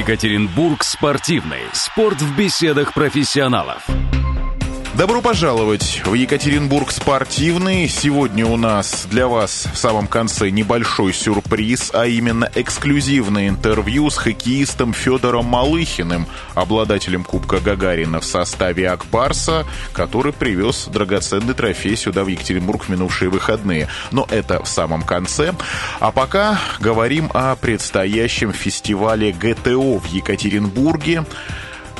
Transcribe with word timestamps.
Екатеринбург 0.00 0.82
спортивный. 0.82 1.60
Спорт 1.74 2.22
в 2.22 2.34
беседах 2.34 2.94
профессионалов. 2.94 3.86
Добро 5.00 5.22
пожаловать 5.22 6.02
в 6.04 6.12
Екатеринбург 6.12 6.92
спортивный. 6.92 7.88
Сегодня 7.88 8.44
у 8.44 8.58
нас 8.58 9.06
для 9.10 9.28
вас 9.28 9.66
в 9.72 9.78
самом 9.78 10.06
конце 10.06 10.50
небольшой 10.50 11.14
сюрприз, 11.14 11.92
а 11.94 12.04
именно 12.04 12.50
эксклюзивное 12.54 13.48
интервью 13.48 14.10
с 14.10 14.18
хоккеистом 14.18 14.92
Федором 14.92 15.46
Малыхиным, 15.46 16.26
обладателем 16.54 17.24
Кубка 17.24 17.60
Гагарина 17.60 18.20
в 18.20 18.26
составе 18.26 18.90
Акбарса, 18.90 19.64
который 19.94 20.34
привез 20.34 20.86
драгоценный 20.92 21.54
трофей 21.54 21.96
сюда 21.96 22.22
в 22.22 22.28
Екатеринбург 22.28 22.84
в 22.84 22.90
минувшие 22.90 23.30
выходные. 23.30 23.88
Но 24.10 24.26
это 24.30 24.62
в 24.62 24.68
самом 24.68 25.00
конце. 25.00 25.54
А 25.98 26.12
пока 26.12 26.60
говорим 26.78 27.30
о 27.32 27.56
предстоящем 27.56 28.52
фестивале 28.52 29.32
ГТО 29.32 29.96
в 29.98 30.04
Екатеринбурге. 30.12 31.24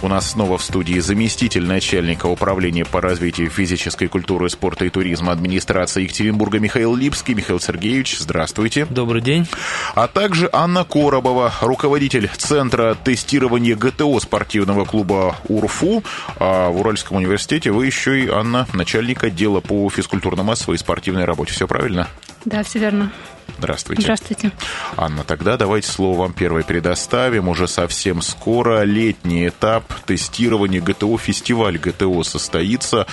У 0.02 0.09
нас 0.09 0.30
снова 0.30 0.56
в 0.56 0.62
студии 0.62 0.98
заместитель 0.98 1.66
начальника 1.66 2.24
управления 2.24 2.86
по 2.86 3.02
развитию 3.02 3.50
физической 3.50 4.08
культуры, 4.08 4.48
спорта 4.48 4.86
и 4.86 4.88
туризма 4.88 5.30
администрации 5.32 6.04
Екатеринбурга 6.04 6.58
Михаил 6.58 6.96
Липский. 6.96 7.34
Михаил 7.34 7.60
Сергеевич, 7.60 8.18
здравствуйте. 8.18 8.86
Добрый 8.88 9.20
день. 9.20 9.46
А 9.94 10.08
также 10.08 10.48
Анна 10.55 10.84
Коробова, 10.84 11.52
руководитель 11.60 12.30
Центра 12.34 12.94
тестирования 12.94 13.77
ГТО 13.77 14.18
спортивного 14.20 14.86
клуба 14.86 15.36
УРФУ. 15.48 16.02
А 16.38 16.70
в 16.70 16.80
Уральском 16.80 17.19
университете 17.19 17.70
вы 17.70 17.84
еще 17.84 18.24
и, 18.24 18.28
Анна, 18.28 18.66
начальник 18.72 19.22
отдела 19.22 19.60
по 19.60 19.91
физкультурно-массовой 19.91 20.77
и 20.77 20.78
спортивной 20.78 21.27
работе. 21.27 21.52
Все 21.52 21.69
правильно? 21.69 22.08
Да, 22.44 22.62
все 22.62 22.78
верно. 22.78 23.12
Здравствуйте. 23.58 24.02
Здравствуйте. 24.02 24.52
Анна, 24.96 25.22
тогда 25.24 25.58
давайте 25.58 25.86
слово 25.88 26.20
вам 26.20 26.33
первое 26.33 26.62
предоставим. 26.62 27.48
Уже 27.48 27.69
совсем 27.69 28.22
скоро 28.22 28.82
летний 28.84 29.48
этап 29.48 29.92
тестирования 30.06 30.80
ГТО, 30.80 31.19
фестиваль 31.19 31.77
ГТО 31.77 32.22
состоится. 32.22 33.06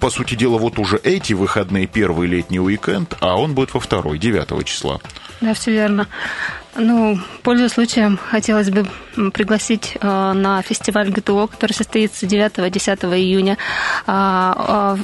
По 0.00 0.10
сути 0.10 0.34
дела, 0.34 0.58
вот 0.58 0.78
уже 0.78 0.98
эти 0.98 1.32
выходные, 1.32 1.86
первый 1.86 2.28
летний 2.28 2.60
уикенд, 2.60 3.16
а 3.20 3.40
он 3.40 3.54
будет 3.54 3.72
во 3.72 3.80
второй, 3.80 4.18
9 4.18 4.66
числа. 4.66 5.00
Да, 5.40 5.54
все 5.54 5.72
верно. 5.72 6.06
Ну, 6.74 7.18
пользуясь 7.42 7.72
случаем, 7.72 8.18
хотелось 8.30 8.70
бы 8.70 8.86
пригласить 9.34 9.98
э, 10.00 10.32
на 10.32 10.62
фестиваль 10.62 11.10
ГТО, 11.10 11.46
который 11.46 11.72
состоится 11.72 12.24
9-10 12.24 13.14
июня. 13.14 13.58
А, 14.06 14.96
а, 14.96 14.98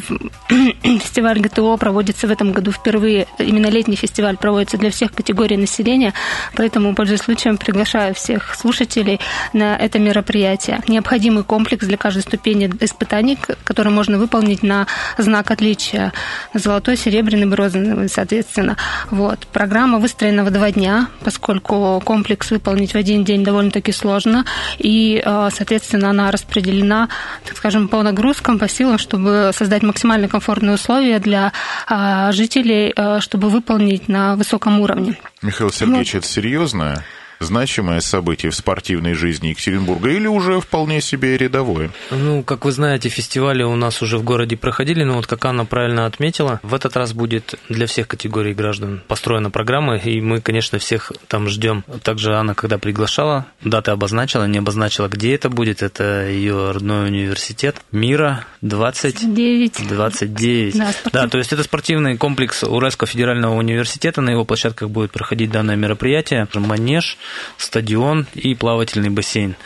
фестиваль 0.83 1.41
ГТО 1.41 1.77
проводится 1.77 2.27
в 2.27 2.31
этом 2.31 2.53
году 2.53 2.73
впервые. 2.73 3.27
Именно 3.39 3.67
летний 3.67 3.97
фестиваль 3.97 4.39
проводится 4.39 4.79
для 4.79 4.91
всех 4.91 5.13
категорий 5.13 5.59
населения, 5.59 6.15
поэтому, 6.57 6.95
пользуясь 6.95 7.21
случаем, 7.21 7.59
приглашаю 7.59 8.15
всех 8.15 8.55
слушателей 8.55 9.21
на 9.53 9.77
это 9.77 9.99
мероприятие. 9.99 10.81
Необходимый 10.89 11.45
комплекс 11.45 11.87
для 11.87 11.99
каждой 11.99 12.23
ступени 12.23 12.71
испытаний, 12.81 13.39
который 13.65 13.93
можно 13.93 14.17
выполнить 14.17 14.63
на 14.63 14.87
знак 15.19 15.51
отличия. 15.51 16.15
Золотой, 16.55 16.97
серебряный, 16.97 17.47
бронзовый, 17.47 18.09
соответственно. 18.09 18.79
Вот. 19.11 19.47
Программа 19.53 19.99
выстроена 19.99 20.45
в 20.45 20.51
два 20.51 20.71
дня, 20.71 21.09
поскольку 21.23 21.58
поскольку 21.59 22.01
комплекс 22.05 22.51
выполнить 22.51 22.92
в 22.92 22.97
один 22.97 23.25
день 23.25 23.45
довольно-таки 23.45 23.92
сложно, 23.92 24.45
и, 24.78 25.23
э, 25.25 25.48
соответственно, 25.53 26.11
она 26.11 26.31
распределена, 26.31 27.09
так 27.45 27.56
скажем, 27.56 27.89
по 27.89 28.03
нагрузкам, 28.03 28.59
по 28.59 28.69
силам, 28.69 28.98
чтобы 28.98 29.50
создать 29.55 29.83
максимально 29.83 30.28
комфортные 30.28 30.75
условия 30.75 31.19
для 31.19 31.53
э, 31.89 32.33
жителей, 32.33 32.92
э, 32.95 33.20
чтобы 33.20 33.48
выполнить 33.50 34.09
на 34.09 34.37
высоком 34.37 34.81
уровне. 34.81 35.17
Михаил 35.42 35.70
Сергеевич, 35.70 36.12
ну, 36.12 36.19
это 36.19 36.28
серьезное? 36.28 37.05
Значимое 37.41 38.00
событие 38.00 38.50
в 38.50 38.54
спортивной 38.54 39.15
жизни 39.15 39.49
Екатеринбурга 39.49 40.10
или 40.10 40.26
уже 40.26 40.60
вполне 40.60 41.00
себе 41.00 41.37
рядовое? 41.37 41.91
Ну, 42.10 42.43
как 42.43 42.65
вы 42.65 42.72
знаете, 42.72 43.09
фестивали 43.09 43.62
у 43.62 43.76
нас 43.76 44.03
уже 44.03 44.19
в 44.19 44.25
городе 44.25 44.56
проходили, 44.56 45.04
но 45.04 45.15
вот 45.15 45.26
как 45.26 45.44
Анна 45.44 45.65
правильно 45.65 46.06
отметила, 46.06 46.60
в 46.62 46.75
этот 46.75 46.97
раз 46.97 47.12
будет 47.12 47.54
для 47.69 47.87
всех 47.87 48.09
категорий 48.09 48.54
граждан 48.54 49.03
построена 49.06 49.50
программа, 49.50 49.97
и 49.97 50.21
мы, 50.21 50.41
конечно, 50.41 50.78
всех 50.78 51.12
там 51.28 51.48
ждем. 51.48 51.84
Также 52.03 52.34
Анна, 52.34 52.54
когда 52.54 52.78
приглашала, 52.78 53.47
даты 53.62 53.91
обозначила, 53.91 54.44
не 54.44 54.59
обозначила, 54.59 55.09
где 55.09 55.34
это 55.34 55.48
будет, 55.50 55.82
это 55.82 56.28
ее 56.28 56.72
родной 56.72 57.06
университет 57.06 57.77
Мира 57.93 58.44
20... 58.62 59.09
29. 59.15 59.88
29. 59.88 60.78
Да, 60.78 60.93
да, 61.12 61.28
то 61.28 61.38
есть 61.38 61.53
это 61.53 61.62
спортивный 61.62 62.16
комплекс 62.16 62.62
Уральского 62.62 63.06
федерального 63.06 63.54
университета, 63.54 64.21
на 64.21 64.31
его 64.31 64.44
площадках 64.44 64.91
будет 64.91 65.10
проходить 65.10 65.50
данное 65.50 65.77
мероприятие, 65.77 66.48
манеж, 66.54 67.19
стадион 67.56 68.27
и 68.34 68.55
плавательный 68.55 69.11
бассейн. 69.11 69.56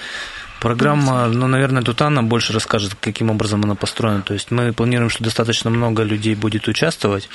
Программа, 0.62 1.27
ну, 1.27 1.49
наверное, 1.49 1.83
тут 1.83 2.00
Анна 2.03 2.23
больше 2.23 2.53
расскажет, 2.53 2.95
каким 3.00 3.31
образом 3.31 3.65
она 3.65 3.75
построена. 3.75 4.23
То 4.23 4.33
есть 4.33 4.53
мы 4.53 4.73
планируем, 4.73 5.11
что 5.11 5.25
достаточно 5.25 5.71
много 5.71 6.05
людей 6.05 6.37
будет 6.37 6.69
участвовать. 6.69 7.28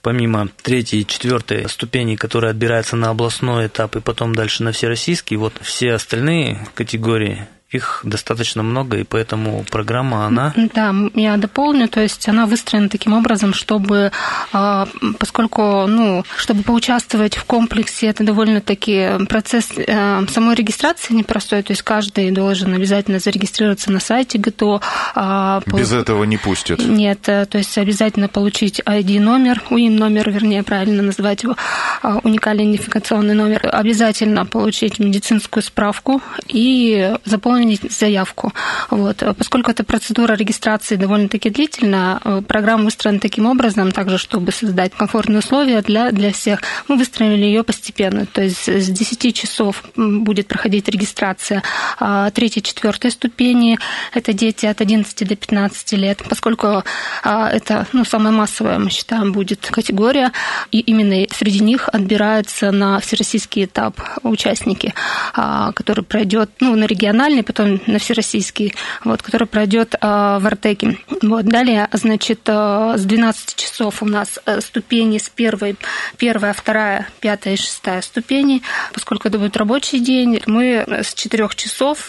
Помимо 0.00 0.48
третьей 0.62 1.02
и 1.02 1.06
четвертой 1.06 1.68
ступеней, 1.68 2.16
которые 2.16 2.52
отбираются 2.52 2.96
на 2.96 3.10
областной 3.10 3.66
этап 3.66 3.96
и 3.96 4.00
потом 4.00 4.34
дальше 4.34 4.62
на 4.62 4.72
всероссийский, 4.72 5.36
вот 5.36 5.58
все 5.60 5.92
остальные 5.92 6.66
категории 6.74 7.46
их 7.70 8.00
достаточно 8.02 8.62
много, 8.62 8.98
и 8.98 9.04
поэтому 9.04 9.64
программа, 9.70 10.26
она... 10.26 10.52
Да, 10.74 10.92
я 11.14 11.36
дополню, 11.36 11.88
то 11.88 12.00
есть 12.00 12.28
она 12.28 12.46
выстроена 12.46 12.88
таким 12.88 13.12
образом, 13.12 13.54
чтобы, 13.54 14.10
а, 14.52 14.88
поскольку, 15.18 15.86
ну, 15.86 16.24
чтобы 16.36 16.62
поучаствовать 16.62 17.36
в 17.36 17.44
комплексе, 17.44 18.08
это 18.08 18.24
довольно-таки 18.24 19.24
процесс 19.28 19.70
э, 19.76 20.26
самой 20.28 20.56
регистрации 20.56 21.14
непростой, 21.14 21.62
то 21.62 21.72
есть 21.72 21.82
каждый 21.82 22.32
должен 22.32 22.74
обязательно 22.74 23.20
зарегистрироваться 23.20 23.92
на 23.92 24.00
сайте 24.00 24.38
ГТО. 24.38 24.80
А, 25.14 25.62
Без 25.66 25.92
этого 25.92 26.24
не 26.24 26.38
пустят? 26.38 26.80
Нет, 26.80 27.28
э, 27.28 27.46
то 27.46 27.58
есть 27.58 27.78
обязательно 27.78 28.26
получить 28.26 28.80
ID-номер, 28.80 29.62
УИН-номер, 29.70 30.30
вернее, 30.30 30.64
правильно 30.64 31.04
назвать 31.04 31.44
его, 31.44 31.56
а, 32.02 32.18
уникальный 32.24 32.64
идентификационный 32.64 33.34
номер, 33.34 33.68
обязательно 33.70 34.44
получить 34.44 34.98
медицинскую 34.98 35.62
справку 35.62 36.20
и 36.48 37.14
заполнить 37.24 37.59
заполнить 37.60 37.92
заявку. 37.92 38.52
Вот. 38.90 39.22
Поскольку 39.38 39.70
эта 39.70 39.84
процедура 39.84 40.34
регистрации 40.34 40.96
довольно-таки 40.96 41.50
длительная, 41.50 42.20
э, 42.24 42.42
программа 42.46 42.84
выстроена 42.84 43.20
таким 43.20 43.46
образом, 43.46 43.92
также, 43.92 44.18
чтобы 44.18 44.52
создать 44.52 44.92
комфортные 44.92 45.38
условия 45.38 45.82
для, 45.82 46.10
для 46.10 46.32
всех, 46.32 46.62
мы 46.88 46.96
выстроили 46.96 47.44
ее 47.44 47.62
постепенно. 47.62 48.26
То 48.26 48.42
есть 48.42 48.68
с 48.68 48.88
10 48.88 49.34
часов 49.34 49.84
будет 49.96 50.46
проходить 50.46 50.88
регистрация 50.88 51.62
а, 51.98 52.30
третьей, 52.30 52.62
четвертой 52.62 53.10
ступени. 53.10 53.78
Это 54.14 54.32
дети 54.32 54.66
от 54.66 54.80
11 54.80 55.28
до 55.28 55.36
15 55.36 55.92
лет. 55.92 56.22
Поскольку 56.28 56.82
а, 57.22 57.50
это 57.50 57.86
ну, 57.92 58.04
самая 58.04 58.32
массовая, 58.32 58.78
мы 58.78 58.90
считаем, 58.90 59.32
будет 59.32 59.66
категория, 59.70 60.32
и 60.72 60.80
именно 60.80 61.26
среди 61.30 61.60
них 61.60 61.88
отбираются 61.92 62.70
на 62.70 63.00
всероссийский 63.00 63.64
этап 63.64 64.00
участники, 64.22 64.94
а, 65.34 65.72
который 65.72 66.04
пройдет 66.04 66.50
ну, 66.60 66.76
на 66.76 66.86
региональный, 66.86 67.42
потом 67.50 67.80
на 67.88 67.98
всероссийский, 67.98 68.74
вот, 69.04 69.22
который 69.22 69.48
пройдет 69.48 69.94
э, 69.94 69.98
в 70.00 70.46
Артеке. 70.46 70.98
Вот, 71.20 71.46
далее, 71.46 71.88
значит, 71.92 72.42
э, 72.46 72.94
с 72.96 73.04
12 73.04 73.56
часов 73.56 74.04
у 74.04 74.06
нас 74.06 74.38
э, 74.46 74.60
ступени 74.60 75.18
с 75.18 75.28
первой, 75.28 75.76
первая, 76.16 76.52
вторая, 76.52 77.08
пятая 77.18 77.54
и 77.54 77.56
шестая 77.56 78.02
ступени. 78.02 78.62
Поскольку 78.92 79.26
это 79.26 79.38
будет 79.40 79.56
рабочий 79.56 79.98
день, 79.98 80.40
мы 80.46 80.84
с 80.86 81.12
4 81.12 81.48
часов 81.56 82.06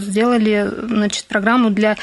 сделали 0.00 0.70
значит, 0.82 1.26
программу 1.26 1.70
для 1.70 1.96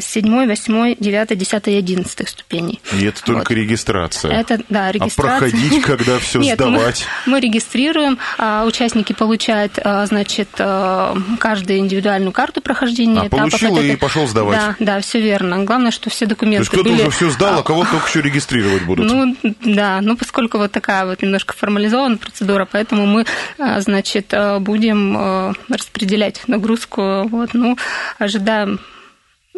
7, 0.00 0.46
8, 0.46 0.96
9, 1.00 1.38
10 1.38 1.68
и 1.68 1.76
11 1.76 2.28
ступеней. 2.28 2.80
И 2.92 3.04
это 3.04 3.22
только 3.24 3.50
вот. 3.50 3.58
регистрация? 3.58 4.30
Это, 4.30 4.60
да, 4.68 4.92
регистрация. 4.92 5.36
А 5.36 5.38
проходить, 5.40 5.82
когда 5.82 6.18
все 6.20 6.38
Нет, 6.38 6.54
сдавать? 6.54 7.04
Мы, 7.26 7.32
мы 7.32 7.40
регистрируем, 7.40 8.18
а 8.38 8.64
участники 8.64 9.12
получают, 9.12 9.78
значит, 10.04 10.48
каждый 10.54 11.78
индивидуальный 11.78 11.95
индивидуальную 11.96 12.32
карту 12.32 12.60
прохождения 12.60 13.22
а, 13.22 13.26
этапов. 13.26 13.50
Получил 13.50 13.76
это, 13.76 13.86
и 13.86 13.96
пошел 13.96 14.26
сдавать. 14.26 14.58
Да, 14.58 14.76
да, 14.78 15.00
все 15.00 15.20
верно. 15.20 15.64
Главное, 15.64 15.90
что 15.90 16.10
все 16.10 16.26
документы 16.26 16.58
То 16.58 16.60
есть 16.62 16.70
кто-то 16.70 16.90
были... 16.90 17.00
уже 17.02 17.10
все 17.10 17.30
сдал, 17.30 17.60
а 17.60 17.62
кого 17.62 17.84
только 17.84 18.06
еще 18.08 18.20
регистрировать 18.22 18.82
будут. 18.84 19.10
Ну, 19.10 19.36
да, 19.64 20.00
ну, 20.02 20.16
поскольку 20.16 20.58
вот 20.58 20.72
такая 20.72 21.06
вот 21.06 21.22
немножко 21.22 21.54
формализованная 21.54 22.18
процедура, 22.18 22.68
поэтому 22.70 23.06
мы, 23.06 23.24
а, 23.58 23.80
значит, 23.80 24.32
а, 24.32 24.58
будем 24.58 25.16
а, 25.16 25.52
распределять 25.68 26.46
нагрузку, 26.46 27.26
вот, 27.28 27.54
ну, 27.54 27.78
ожидаем 28.18 28.80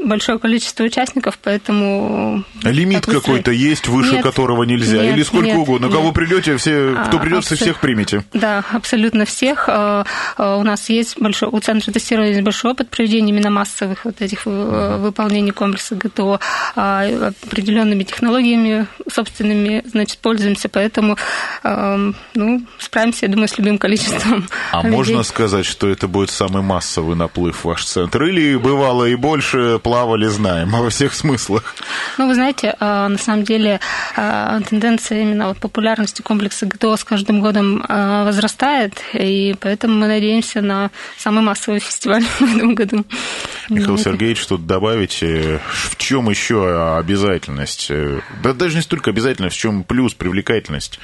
большое 0.05 0.39
количество 0.39 0.85
участников, 0.85 1.39
поэтому... 1.43 2.45
Лимит 2.63 3.07
какой-то 3.07 3.51
есть, 3.51 3.89
выше 3.89 4.13
нет, 4.15 4.23
которого 4.23 4.63
нельзя? 4.65 5.03
Нет, 5.03 5.17
Или 5.17 5.23
сколько 5.23 5.47
нет, 5.47 5.57
угодно? 5.59 5.87
Нет. 5.87 5.95
Кого 5.95 6.13
придете, 6.13 6.57
все, 6.57 6.95
кто 7.07 7.17
А, 7.19 7.21
придет, 7.21 7.39
абсо- 7.45 7.57
всех 7.57 7.81
примете? 7.81 8.25
Да, 8.33 8.65
абсолютно 8.73 9.25
всех. 9.25 9.65
А, 9.69 10.05
а, 10.37 10.57
У 10.57 10.63
нас 10.63 10.89
есть 10.89 11.21
большой, 11.21 11.49
у 11.51 11.61
центра 11.61 11.93
тестирования 11.93 12.33
есть 12.33 12.45
большой 12.45 12.73
опыт 12.73 12.89
проведения 12.91 13.31
именно 13.33 13.51
массовых 13.51 14.05
вот 14.05 14.21
этих 14.21 14.43
э, 14.47 14.97
выполнений 14.99 15.53
комплекса 15.53 15.95
ГТО 15.95 16.41
определенными 16.75 18.05
технологиями 18.05 18.87
собственными, 19.11 19.83
значит, 19.87 20.19
пользуемся, 20.19 20.69
поэтому 20.69 21.17
ну, 22.35 22.63
справимся, 22.79 23.27
я 23.27 23.33
думаю, 23.33 23.49
с 23.49 23.59
любым 23.59 23.79
количеством 23.79 24.47
А 24.73 24.79
людей. 24.83 24.91
можно 24.97 25.23
сказать, 25.23 25.67
что 25.67 25.89
это 25.89 26.09
будет 26.09 26.31
самый 26.31 26.63
массовый 26.63 27.17
наплыв 27.17 27.59
в 27.61 27.65
ваш 27.65 27.85
центр? 27.85 28.25
Или 28.25 28.57
бывало 28.57 29.05
и 29.05 29.15
больше, 29.15 29.79
плавали, 29.89 30.27
знаем, 30.27 30.69
во 30.71 30.91
всех 30.91 31.15
смыслах? 31.15 31.75
Ну, 32.19 32.27
вы 32.29 32.35
знаете, 32.35 32.77
а, 32.79 33.09
на 33.09 33.17
самом 33.17 33.45
деле 33.45 33.81
а, 34.17 34.61
тенденция 34.61 35.23
именно 35.23 35.49
вот 35.49 35.57
популярности 35.57 36.21
комплекса 36.21 36.67
ГТО 36.67 36.95
с 36.99 37.05
каждым 37.05 37.41
годом 37.41 37.83
а, 37.89 38.25
возрастает, 38.25 38.93
и 39.15 39.55
поэтому 39.59 39.95
мы 39.95 40.07
надеемся 40.07 40.61
на 40.61 40.91
самый 41.17 41.43
массовый 41.43 41.81
фестиваль 41.81 42.23
в 42.39 42.57
этом 42.57 42.75
году. 42.75 43.07
Михаил 43.71 43.97
Сергеевич, 43.97 44.41
что 44.41 44.59
добавите? 44.59 45.63
В 45.73 45.97
чем 45.97 46.29
еще 46.29 46.99
обязательность? 46.99 47.87
Э, 47.91 48.21
Да 48.43 48.53
даже 48.53 48.77
не 48.77 48.83
столько 48.83 49.09
обязательность, 49.09 49.57
в 49.57 49.59
чем 49.59 49.85
плюс, 49.85 50.13
привлекательность 50.13 51.01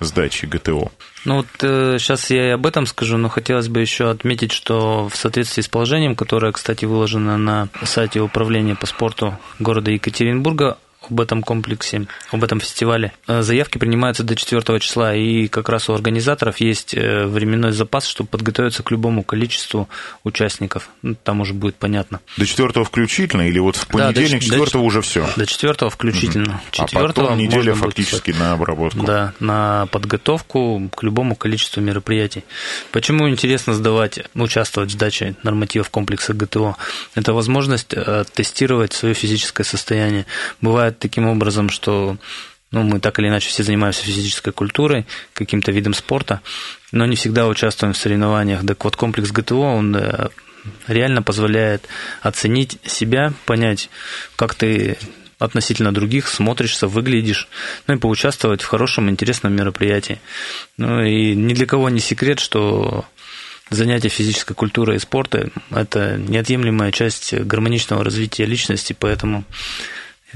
сдачи 0.00 0.44
ГТО? 0.44 0.90
Ну 1.26 1.38
вот 1.38 1.46
э, 1.62 1.96
сейчас 1.98 2.30
я 2.30 2.46
и 2.46 2.50
об 2.52 2.66
этом 2.66 2.86
скажу, 2.86 3.16
но 3.16 3.28
хотелось 3.28 3.66
бы 3.66 3.80
еще 3.80 4.10
отметить, 4.10 4.52
что 4.52 5.08
в 5.08 5.16
соответствии 5.16 5.60
с 5.60 5.66
положением, 5.66 6.14
которое, 6.14 6.52
кстати, 6.52 6.84
выложено 6.84 7.36
на 7.36 7.68
сайте 7.82 8.20
управления 8.20 8.76
по 8.76 8.86
спорту 8.86 9.36
города 9.58 9.90
Екатеринбурга, 9.90 10.78
об 11.10 11.20
этом 11.20 11.42
комплексе, 11.42 12.06
об 12.30 12.42
этом 12.44 12.60
фестивале. 12.60 13.12
Э, 13.26 13.42
Заявки 13.42 13.78
принимаются 13.78 14.22
до 14.24 14.34
4 14.36 14.80
числа, 14.80 15.14
и 15.14 15.48
как 15.48 15.68
раз 15.68 15.88
у 15.88 15.94
организаторов 15.94 16.58
есть 16.58 16.94
э, 16.94 17.26
временной 17.26 17.72
запас, 17.72 18.06
чтобы 18.06 18.28
подготовиться 18.28 18.82
к 18.82 18.90
любому 18.90 19.22
количеству 19.22 19.88
участников. 20.24 20.88
Ну, 21.02 21.14
Там 21.22 21.40
уже 21.40 21.54
будет 21.54 21.76
понятно. 21.76 22.20
До 22.36 22.46
четвертого 22.46 22.84
включительно 22.84 23.42
или 23.42 23.58
вот 23.58 23.76
в 23.76 23.86
Да, 23.88 24.08
до 24.08 24.14
понедельник, 24.14 24.40
до 24.40 24.44
четвертого 24.46 24.82
ч- 24.84 24.86
уже 24.86 25.00
все? 25.02 25.28
До 25.36 25.46
4 25.46 25.90
включительно. 25.90 26.60
А 26.78 26.86
4 26.86 27.06
потом 27.08 27.38
неделя 27.38 27.74
фактически 27.74 28.30
на 28.32 28.52
обработку. 28.52 29.04
Да, 29.04 29.32
на 29.40 29.86
подготовку 29.92 30.90
к 30.94 31.02
любому 31.02 31.34
количеству 31.36 31.80
мероприятий. 31.82 32.44
Почему 32.92 33.28
интересно 33.28 33.74
сдавать, 33.74 34.20
участвовать 34.34 34.90
в 34.90 34.92
сдаче 34.94 35.34
нормативов 35.42 35.90
комплекса 35.90 36.34
ГТО? 36.34 36.76
Это 37.14 37.32
возможность 37.32 37.92
э, 37.94 38.24
тестировать 38.32 38.92
свое 38.92 39.14
физическое 39.14 39.64
состояние. 39.64 40.26
Бывает 40.60 40.95
таким 40.98 41.26
образом, 41.26 41.68
что 41.70 42.16
ну, 42.72 42.82
мы 42.82 43.00
так 43.00 43.18
или 43.18 43.28
иначе 43.28 43.48
все 43.48 43.62
занимаемся 43.62 44.02
физической 44.02 44.52
культурой, 44.52 45.06
каким-то 45.32 45.72
видом 45.72 45.94
спорта, 45.94 46.40
но 46.92 47.06
не 47.06 47.16
всегда 47.16 47.46
участвуем 47.46 47.92
в 47.94 47.96
соревнованиях. 47.96 48.66
Так 48.66 48.84
вот, 48.84 48.96
комплекс 48.96 49.30
ГТО, 49.30 49.60
он 49.60 49.96
э, 49.96 50.28
реально 50.86 51.22
позволяет 51.22 51.88
оценить 52.22 52.78
себя, 52.84 53.32
понять, 53.44 53.88
как 54.36 54.54
ты 54.54 54.98
относительно 55.38 55.92
других 55.92 56.28
смотришься, 56.28 56.88
выглядишь, 56.88 57.48
ну 57.86 57.94
и 57.94 57.98
поучаствовать 57.98 58.62
в 58.62 58.66
хорошем, 58.66 59.10
интересном 59.10 59.54
мероприятии. 59.54 60.20
Ну 60.76 61.02
и 61.02 61.34
ни 61.34 61.54
для 61.54 61.66
кого 61.66 61.88
не 61.90 62.00
секрет, 62.00 62.40
что 62.40 63.04
занятие 63.70 64.08
физической 64.08 64.54
культурой 64.54 64.96
и 64.96 65.00
спорта– 65.00 65.50
это 65.70 66.16
неотъемлемая 66.16 66.92
часть 66.92 67.34
гармоничного 67.34 68.02
развития 68.02 68.46
личности, 68.46 68.96
поэтому 68.98 69.44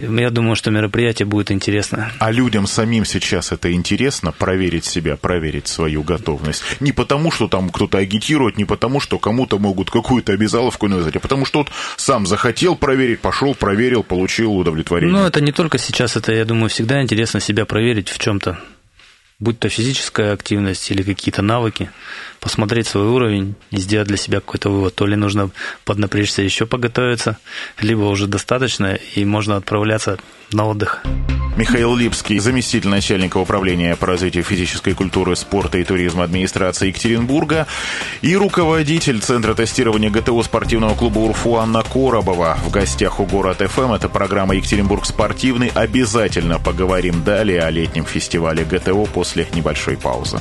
я 0.00 0.30
думаю, 0.30 0.56
что 0.56 0.70
мероприятие 0.70 1.26
будет 1.26 1.50
интересно. 1.50 2.12
А 2.18 2.30
людям 2.30 2.66
самим 2.66 3.04
сейчас 3.04 3.52
это 3.52 3.72
интересно, 3.72 4.32
проверить 4.32 4.84
себя, 4.84 5.16
проверить 5.16 5.68
свою 5.68 6.02
готовность. 6.02 6.62
Не 6.80 6.92
потому, 6.92 7.30
что 7.30 7.48
там 7.48 7.70
кто-то 7.70 7.98
агитирует, 7.98 8.56
не 8.56 8.64
потому, 8.64 9.00
что 9.00 9.18
кому-то 9.18 9.58
могут 9.58 9.90
какую-то 9.90 10.32
обязаловку 10.32 10.88
навязать, 10.88 11.16
а 11.16 11.20
потому 11.20 11.44
что 11.44 11.60
вот 11.60 11.70
сам 11.96 12.26
захотел 12.26 12.76
проверить, 12.76 13.20
пошел, 13.20 13.54
проверил, 13.54 14.02
получил 14.02 14.56
удовлетворение. 14.56 15.16
Ну, 15.16 15.26
это 15.26 15.40
не 15.40 15.52
только 15.52 15.78
сейчас, 15.78 16.16
это, 16.16 16.32
я 16.32 16.44
думаю, 16.44 16.68
всегда 16.68 17.02
интересно 17.02 17.40
себя 17.40 17.64
проверить 17.64 18.08
в 18.08 18.18
чем-то. 18.18 18.58
Будь 19.38 19.58
то 19.58 19.70
физическая 19.70 20.34
активность 20.34 20.90
или 20.90 21.02
какие-то 21.02 21.40
навыки, 21.40 21.90
посмотреть 22.40 22.86
свой 22.86 23.06
уровень 23.06 23.54
и 23.70 23.78
сделать 23.78 24.08
для 24.08 24.16
себя 24.16 24.40
какой-то 24.40 24.70
вывод. 24.70 24.94
То 24.94 25.06
ли 25.06 25.16
нужно 25.16 25.50
поднапрячься 25.84 26.42
еще 26.42 26.66
поготовиться, 26.66 27.36
либо 27.80 28.02
уже 28.02 28.26
достаточно, 28.26 28.98
и 29.14 29.24
можно 29.24 29.56
отправляться 29.56 30.18
на 30.52 30.66
отдых. 30.66 31.02
Михаил 31.56 31.94
Липский, 31.94 32.38
заместитель 32.38 32.88
начальника 32.88 33.36
управления 33.36 33.96
по 33.96 34.06
развитию 34.06 34.44
физической 34.44 34.94
культуры, 34.94 35.36
спорта 35.36 35.78
и 35.78 35.84
туризма 35.84 36.24
администрации 36.24 36.88
Екатеринбурга 36.88 37.66
и 38.22 38.34
руководитель 38.36 39.20
Центра 39.20 39.54
тестирования 39.54 40.10
ГТО 40.10 40.42
спортивного 40.42 40.94
клуба 40.94 41.18
«Урфу» 41.18 41.56
Анна 41.56 41.82
Коробова. 41.82 42.56
В 42.64 42.70
гостях 42.70 43.20
у 43.20 43.26
«Город 43.26 43.58
ФМ» 43.58 43.92
это 43.92 44.08
программа 44.08 44.54
«Екатеринбург 44.54 45.04
спортивный». 45.04 45.70
Обязательно 45.74 46.58
поговорим 46.58 47.24
далее 47.24 47.62
о 47.62 47.70
летнем 47.70 48.06
фестивале 48.06 48.64
ГТО 48.64 49.04
после 49.06 49.46
небольшой 49.52 49.98
паузы. 49.98 50.40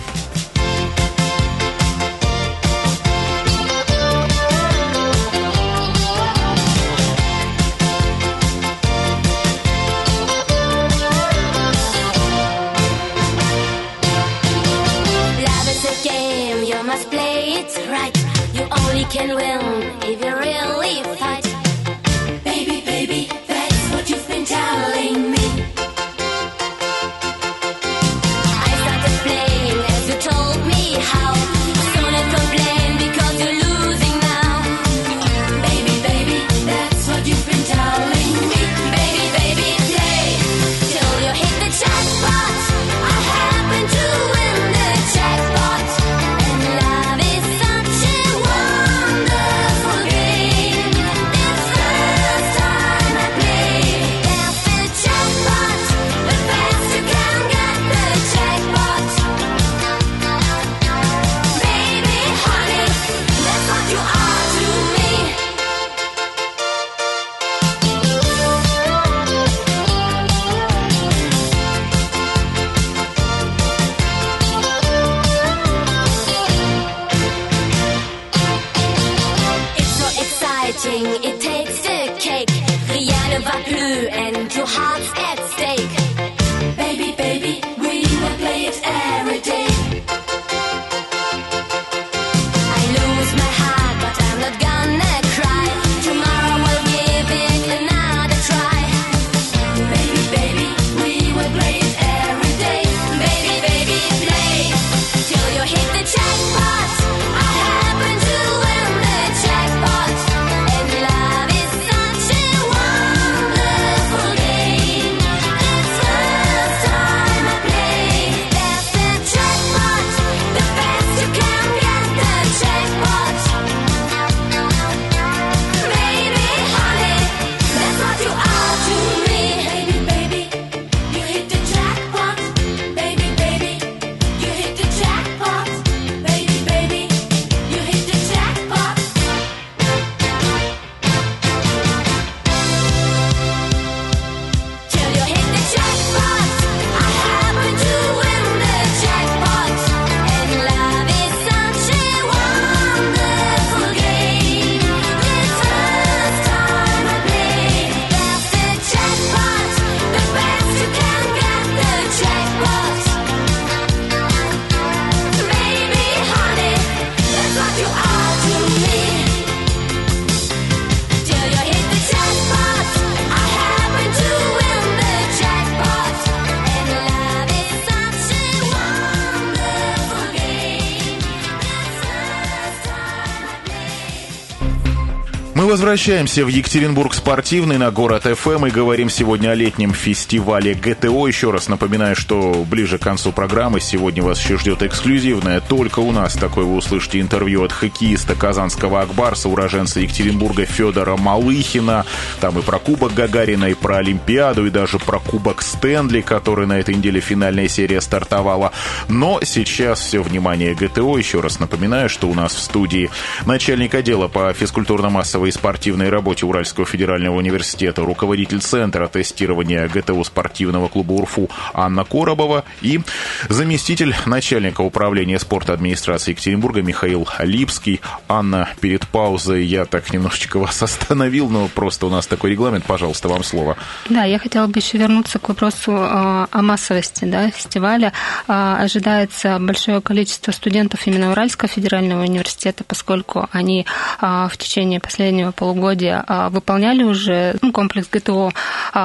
Возвращаемся 185.80 186.44
в 186.44 186.50
Екатеринбург 186.50 187.14
спортивный 187.14 187.78
на 187.78 187.90
город 187.90 188.24
ФМ 188.24 188.66
и 188.66 188.70
говорим 188.70 189.10
сегодня 189.10 189.52
о 189.52 189.56
летнем 189.56 189.94
фестивале 189.94 190.74
ГТО. 190.74 191.26
Еще 191.26 191.52
раз 191.52 191.70
напоминаю, 191.70 192.18
что 192.18 192.66
ближе 192.70 192.98
к 192.98 193.02
концу 193.02 193.32
программы 193.32 193.80
сегодня 193.80 194.22
вас 194.22 194.42
еще 194.42 194.58
ждет 194.58 194.84
эксклюзивное. 194.84 195.62
Только 195.62 196.00
у 196.00 196.12
нас 196.12 196.34
такое 196.34 196.66
вы 196.66 196.76
услышите 196.76 197.22
интервью 197.22 197.64
от 197.64 197.72
хоккеиста 197.72 198.36
казанского 198.36 199.00
Акбарса, 199.00 199.48
уроженца 199.48 200.02
Екатеринбурга 200.02 200.66
Федора 200.66 201.16
Малыхина. 201.16 202.06
Там 202.42 202.60
и 202.60 202.62
про 202.62 202.78
Кубок 202.78 203.14
Гагарина, 203.14 203.70
и 203.70 203.74
про 203.74 204.00
Олимпиаду, 204.00 204.66
и 204.68 204.72
даже 204.72 205.00
про 205.00 205.20
Кубок 205.20 205.62
Стэнли, 205.62 206.20
который 206.20 206.68
на 206.68 206.78
этой 206.78 206.96
неделе 206.96 207.22
финальная 207.22 207.70
серия 207.70 208.02
стартовала. 208.02 208.74
Но 209.08 209.40
сейчас 209.46 210.02
все 210.02 210.22
внимание 210.22 210.76
ГТО. 210.76 211.18
Еще 211.18 211.40
раз 211.40 211.62
напоминаю, 211.62 212.10
что 212.10 212.28
у 212.28 212.34
нас 212.34 212.54
в 212.54 212.60
студии 212.60 213.10
начальник 213.46 213.96
отдела 213.96 214.28
по 214.28 214.52
физкультурно-массовой 214.52 215.48
и 215.48 215.54
спортивной 215.70 216.10
работе 216.10 216.48
Уральского 216.48 216.88
федерального 216.88 217.36
университета, 217.36 218.02
руководитель 218.02 218.60
Центра 218.60 219.08
тестирования 219.08 219.88
ГТО 219.88 220.24
спортивного 220.24 220.88
клуба 220.88 221.12
УРФУ 221.12 221.48
Анна 221.76 222.06
Коробова 222.06 222.64
и 222.82 223.02
заместитель 223.50 224.16
начальника 224.26 224.82
управления 224.82 225.38
спорта 225.38 225.74
администрации 225.74 226.32
Екатеринбурга 226.32 226.82
Михаил 226.82 227.28
Липский. 227.38 228.02
Анна, 228.28 228.68
перед 228.82 229.08
паузой 229.08 229.64
я 229.64 229.86
так 229.86 230.12
немножечко 230.12 230.58
вас 230.58 230.82
остановил, 230.82 231.50
но 231.50 231.68
просто 231.68 232.08
у 232.08 232.10
нас 232.10 232.26
такой 232.26 232.50
регламент. 232.50 232.86
Пожалуйста, 232.86 233.30
вам 233.30 233.44
слово. 233.44 233.78
Да, 234.10 234.24
я 234.24 234.40
хотела 234.40 234.66
бы 234.66 234.80
еще 234.80 234.98
вернуться 234.98 235.38
к 235.38 235.50
вопросу 235.50 235.92
э, 235.92 236.48
о 236.50 236.62
массовости 236.64 237.26
да, 237.26 237.52
фестиваля. 237.52 238.12
Э, 238.48 238.78
Ожидается 238.80 239.60
большое 239.60 240.02
количество 240.02 240.52
студентов 240.52 241.06
именно 241.06 241.30
Уральского 241.30 241.70
федерального 241.70 242.24
университета, 242.24 242.84
поскольку 242.84 243.48
они 243.52 243.86
э, 244.20 244.48
в 244.52 244.58
течение 244.58 245.00
последнего 245.00 245.52
полугодия 245.60 246.24
э, 246.26 246.48
выполняли 246.50 247.04
уже 247.04 247.58
ну, 247.62 247.74
комплекс 247.74 248.08
ГТО 248.10 248.50
э, 248.50 249.00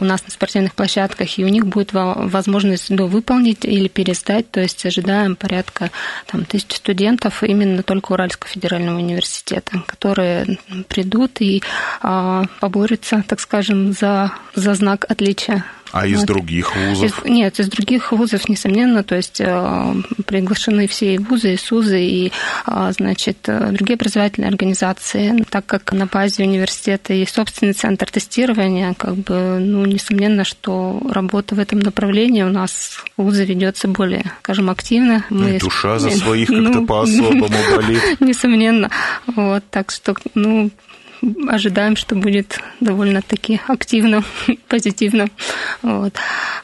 у 0.00 0.04
нас 0.04 0.24
на 0.24 0.30
спортивных 0.30 0.74
площадках, 0.74 1.38
и 1.38 1.44
у 1.44 1.48
них 1.48 1.66
будет 1.68 1.92
во- 1.92 2.14
возможность 2.14 2.90
выполнить 2.90 3.64
или 3.64 3.86
пересдать, 3.86 4.50
то 4.50 4.60
есть 4.60 4.84
ожидаем 4.84 5.36
порядка 5.36 5.90
там, 6.26 6.44
тысяч 6.44 6.72
студентов 6.72 7.44
именно 7.44 7.84
только 7.84 8.12
Уральского 8.12 8.50
федерального 8.50 8.98
университета, 8.98 9.82
которые 9.86 10.58
придут 10.88 11.40
и 11.40 11.62
э, 12.02 12.42
поборются, 12.58 13.22
так 13.26 13.38
скажем, 13.38 13.92
за, 13.92 14.32
за 14.54 14.74
знак 14.74 15.06
отличия 15.08 15.64
А 15.92 16.06
из 16.06 16.18
Вот. 16.18 16.26
других 16.26 16.74
вузов? 16.76 17.24
из- 17.24 17.30
нет, 17.30 17.58
из 17.60 17.68
других 17.68 18.12
вузов, 18.12 18.48
несомненно, 18.48 19.02
то 19.02 19.16
есть 19.16 19.40
э, 19.40 19.94
приглашены 20.26 20.86
все 20.86 21.14
и 21.14 21.18
вузы, 21.18 21.54
и 21.54 21.56
СУЗы, 21.56 22.00
и, 22.02 22.32
э, 22.66 22.92
значит, 22.96 23.38
другие 23.46 23.94
образовательные 23.96 24.48
организации, 24.48 25.44
так 25.50 25.66
как 25.66 25.92
на 25.92 26.06
базе 26.06 26.44
университета 26.44 27.12
есть 27.12 27.34
собственный 27.34 27.72
центр 27.72 28.10
тестирования, 28.10 28.94
как 28.94 29.16
бы, 29.16 29.58
ну, 29.60 29.84
несомненно, 29.84 30.44
что 30.44 31.00
работа 31.10 31.54
в 31.54 31.58
этом 31.58 31.80
направлении 31.80 32.42
у 32.42 32.50
нас 32.50 33.02
в 33.16 33.22
вузы 33.22 33.44
ведется 33.44 33.88
более, 33.88 34.24
скажем, 34.42 34.70
активно. 34.70 35.24
Ну, 35.30 35.48
и 35.48 35.52
Мы- 35.54 35.58
душа 35.58 35.98
за 35.98 36.10
своих 36.16 36.48
как-то 36.48 36.62
Ну, 36.80 36.86
по-особому 36.86 37.48
болит. 37.76 38.20
Несомненно. 38.20 38.90
Вот, 39.26 39.64
так 39.70 39.90
что, 39.90 40.14
ну, 40.34 40.70
ожидаем, 41.48 41.96
что 41.96 42.14
будет 42.14 42.60
довольно-таки 42.80 43.60
активно, 43.66 44.22
позитивно. 44.68 45.28
Вот. 45.82 46.14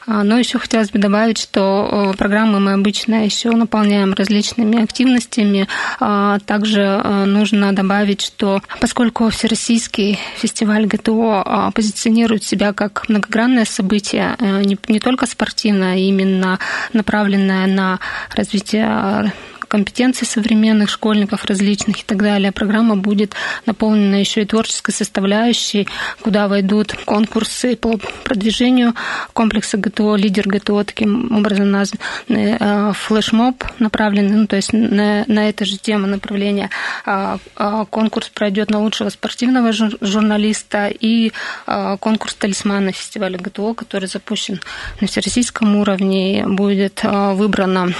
А, 0.05 0.23
Но 0.23 0.37
еще 0.37 0.59
хотелось 0.59 0.89
бы 0.89 0.99
добавить, 0.99 1.37
что 1.37 2.11
э, 2.13 2.17
программы 2.17 2.59
мы 2.59 2.73
обычно 2.73 3.25
еще 3.25 3.51
наполняем 3.51 4.13
различными 4.13 4.81
активностями. 4.83 5.67
А, 5.99 6.39
Также 6.39 6.81
э, 6.81 7.25
нужно 7.25 7.73
добавить, 7.73 8.21
что 8.21 8.61
поскольку 8.79 9.29
Всероссийский 9.29 10.19
фестиваль 10.37 10.85
ГТО 10.85 11.43
а, 11.45 11.71
позиционирует 11.71 12.43
себя 12.43 12.73
как 12.73 13.07
многогранное 13.09 13.65
событие, 13.65 14.35
э, 14.39 14.63
не 14.63 14.77
не 14.87 14.99
только 14.99 15.25
спортивное, 15.25 15.93
а 15.93 15.95
именно 15.95 16.59
направленное 16.93 17.67
на 17.67 17.99
развитие 18.35 19.31
компетенций 19.67 20.27
современных 20.27 20.89
школьников 20.89 21.45
различных 21.45 22.01
и 22.01 22.03
так 22.03 22.17
далее. 22.17 22.51
Программа 22.51 22.95
будет 22.95 23.35
наполнена 23.65 24.15
еще 24.15 24.41
и 24.41 24.45
творческой 24.45 24.91
составляющей, 24.93 25.87
куда 26.21 26.47
войдут 26.47 26.93
конкурсы 27.05 27.75
по 27.75 27.97
продвижению 28.23 28.93
комплекса 29.33 29.77
ГТО, 29.77 30.15
лидер 30.15 30.47
ГТО, 30.47 30.83
таким 30.83 31.35
образом 31.35 31.71
назван, 31.71 31.99
э, 32.29 32.93
флешмоб 32.93 33.63
направленный, 33.79 34.37
ну, 34.37 34.47
то 34.47 34.55
есть 34.55 34.73
на, 34.73 35.23
на 35.27 35.49
эту 35.49 35.65
же 35.65 35.77
тему 35.77 36.07
направления. 36.07 36.69
А, 37.05 37.37
а, 37.55 37.85
Конкурс 37.85 38.29
пройдет 38.29 38.69
на 38.69 38.79
лучшего 38.79 39.09
спортивного 39.09 39.71
жур- 39.71 39.97
журналиста 40.01 40.87
и 40.87 41.31
а, 41.65 41.97
конкурс 41.97 42.35
талисмана 42.35 42.91
фестиваля 42.91 43.37
ГТО, 43.37 43.73
который 43.73 44.07
запущен 44.07 44.59
на 45.01 45.07
всероссийском 45.07 45.75
уровне. 45.75 46.45
Будет 46.47 47.01
выбрано 47.03 47.93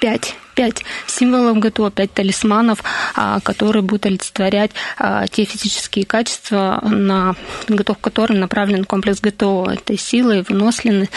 пять, 0.00 0.34
пять 0.54 0.84
символов 1.06 1.58
ГТО, 1.58 1.90
пять 1.90 2.12
талисманов, 2.12 2.82
а, 3.14 3.40
которые 3.40 3.82
будут 3.82 4.06
олицетворять 4.06 4.72
а, 4.98 5.26
те 5.26 5.44
физические 5.44 6.04
качества, 6.04 6.80
на 6.82 7.34
готов 7.68 7.98
к 7.98 8.00
которым 8.00 8.40
направлен 8.40 8.84
комплекс 8.84 9.20
ГТО. 9.20 9.70
Это 9.72 9.96
сила, 9.96 10.44
выносливость, 10.48 11.10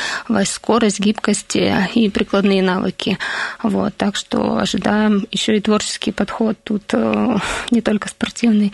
скорость, 0.46 1.00
гибкость 1.00 1.56
э, 1.56 1.90
и 1.94 2.10
прикладные 2.10 2.62
навыки. 2.62 3.18
Вот, 3.62 3.96
так 3.96 4.16
что 4.16 4.58
ожидаем 4.58 5.28
еще 5.32 5.58
и 5.58 5.62
творческий 5.62 6.12
подход. 6.12 6.58
Тут 6.63 6.84
э, 6.94 7.38
не 7.72 7.82
только 7.82 8.10
спортивный. 8.10 8.72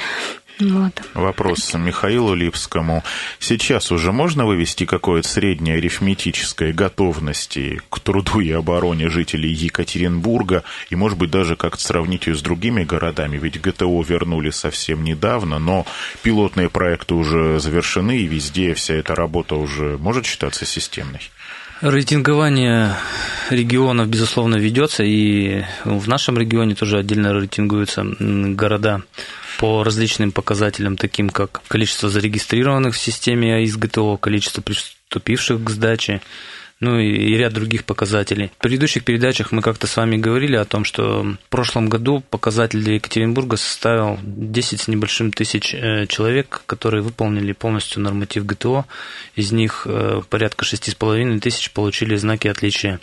Вот. 0.60 1.02
Вопрос 1.14 1.74
Михаилу 1.74 2.34
Липскому. 2.34 3.04
Сейчас 3.40 3.92
уже 3.92 4.12
можно 4.12 4.46
вывести 4.46 4.86
какое-то 4.86 5.28
среднее 5.28 5.78
арифметическое 5.78 6.74
готовности 6.74 7.82
к 7.90 8.02
труду 8.02 8.42
и 8.42 8.52
обороне 8.52 9.10
жителей 9.10 9.54
Екатеринбурга 9.54 10.64
и, 10.90 10.96
может 10.96 11.18
быть, 11.18 11.32
даже 11.32 11.56
как-то 11.56 11.82
сравнить 11.82 12.28
ее 12.28 12.36
с 12.36 12.42
другими 12.42 12.84
городами? 12.84 13.38
Ведь 13.38 13.62
ГТО 13.62 14.02
вернули 14.02 14.50
совсем 14.50 15.06
недавно, 15.06 15.60
но 15.60 15.86
пилотные 16.24 16.70
проекты 16.70 17.14
уже 17.14 17.60
завершены, 17.60 18.18
и 18.18 18.28
везде 18.28 18.74
вся 18.74 18.96
эта 18.96 19.16
работа 19.16 19.56
уже 19.56 19.98
может 19.98 20.26
считаться 20.26 20.66
системной. 20.66 21.22
Рейтингование 21.82 22.98
регионов, 23.50 24.10
безусловно, 24.10 24.58
ведется, 24.58 25.04
и 25.04 25.64
в 25.86 26.10
нашем 26.10 26.38
регионе 26.38 26.76
тоже 26.76 26.98
отдельно 26.98 27.32
рейтингуются 27.32 28.04
города 28.20 29.04
по 29.60 29.84
различным 29.84 30.32
показателям, 30.32 30.96
таким 30.96 31.30
как 31.30 31.62
количество 31.68 32.10
зарегистрированных 32.10 32.96
в 32.96 32.98
системе 32.98 33.56
АИС-ГТО, 33.56 34.16
количество 34.18 34.62
приступивших 34.62 35.62
к 35.62 35.70
сдаче, 35.70 36.22
ну 36.80 36.98
и 36.98 37.36
ряд 37.36 37.52
других 37.52 37.84
показателей. 37.84 38.52
В 38.58 38.62
предыдущих 38.62 39.04
передачах 39.04 39.52
мы 39.52 39.62
как-то 39.62 39.86
с 39.86 39.98
вами 39.98 40.16
говорили 40.16 40.56
о 40.56 40.64
том, 40.64 40.86
что 40.86 41.24
в 41.24 41.50
прошлом 41.50 41.90
году 41.90 42.24
показатель 42.30 42.82
для 42.82 42.94
Екатеринбурга 42.94 43.58
составил 43.58 44.18
10 44.24 44.80
с 44.80 44.88
небольшим 44.88 45.34
тысяч 45.34 45.74
э, 45.74 46.08
человек, 46.08 46.62
которые 46.66 47.04
выполнили 47.04 47.52
полностью 47.52 48.02
норматив 48.02 48.46
ГТО. 48.46 48.86
Из 49.36 49.52
них 49.52 49.86
э, 49.90 50.22
порядка 50.30 50.64
6,5 50.64 51.42
тысяч 51.42 51.72
получили 51.72 52.16
знаки 52.16 52.48
отличия 52.48 53.02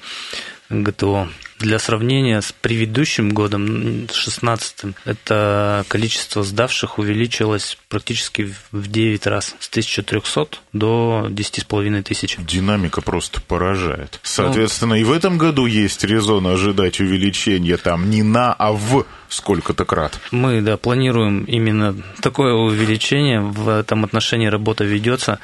ГТО. 0.71 1.29
Для 1.59 1.79
сравнения 1.79 2.43
с 2.43 2.53
предыдущим 2.53 3.31
годом, 3.31 4.09
с 4.11 4.15
16 4.15 4.95
это 5.05 5.85
количество 5.89 6.43
сдавших 6.43 6.99
увеличилось 6.99 7.79
практически 7.89 8.55
в 8.73 8.91
9 8.91 9.27
раз, 9.27 9.55
с 9.59 9.69
1300 9.69 10.59
до 10.73 11.27
10,5 11.31 12.03
тысяч. 12.03 12.37
Динамика 12.39 13.01
просто 13.01 13.41
поражает. 13.41 14.21
Соответственно, 14.23 14.95
и 14.95 15.05
в 15.05 15.13
этом 15.13 15.39
году 15.39 15.67
есть 15.67 16.05
резон 16.05 16.47
ожидать 16.47 17.01
увеличения 17.01 17.79
там 17.79 18.11
не 18.11 18.23
на, 18.23 18.53
а 18.53 18.73
в 18.73 19.07
сколько-то 19.29 19.85
крат. 19.85 20.19
Мы, 20.31 20.61
да, 20.61 20.77
планируем 20.77 21.45
именно 21.45 21.97
такое 22.21 22.53
увеличение. 22.53 23.41
В 23.41 23.69
этом 23.69 24.05
отношении 24.05 24.47
работа 24.47 24.85
ведется. 24.85 25.39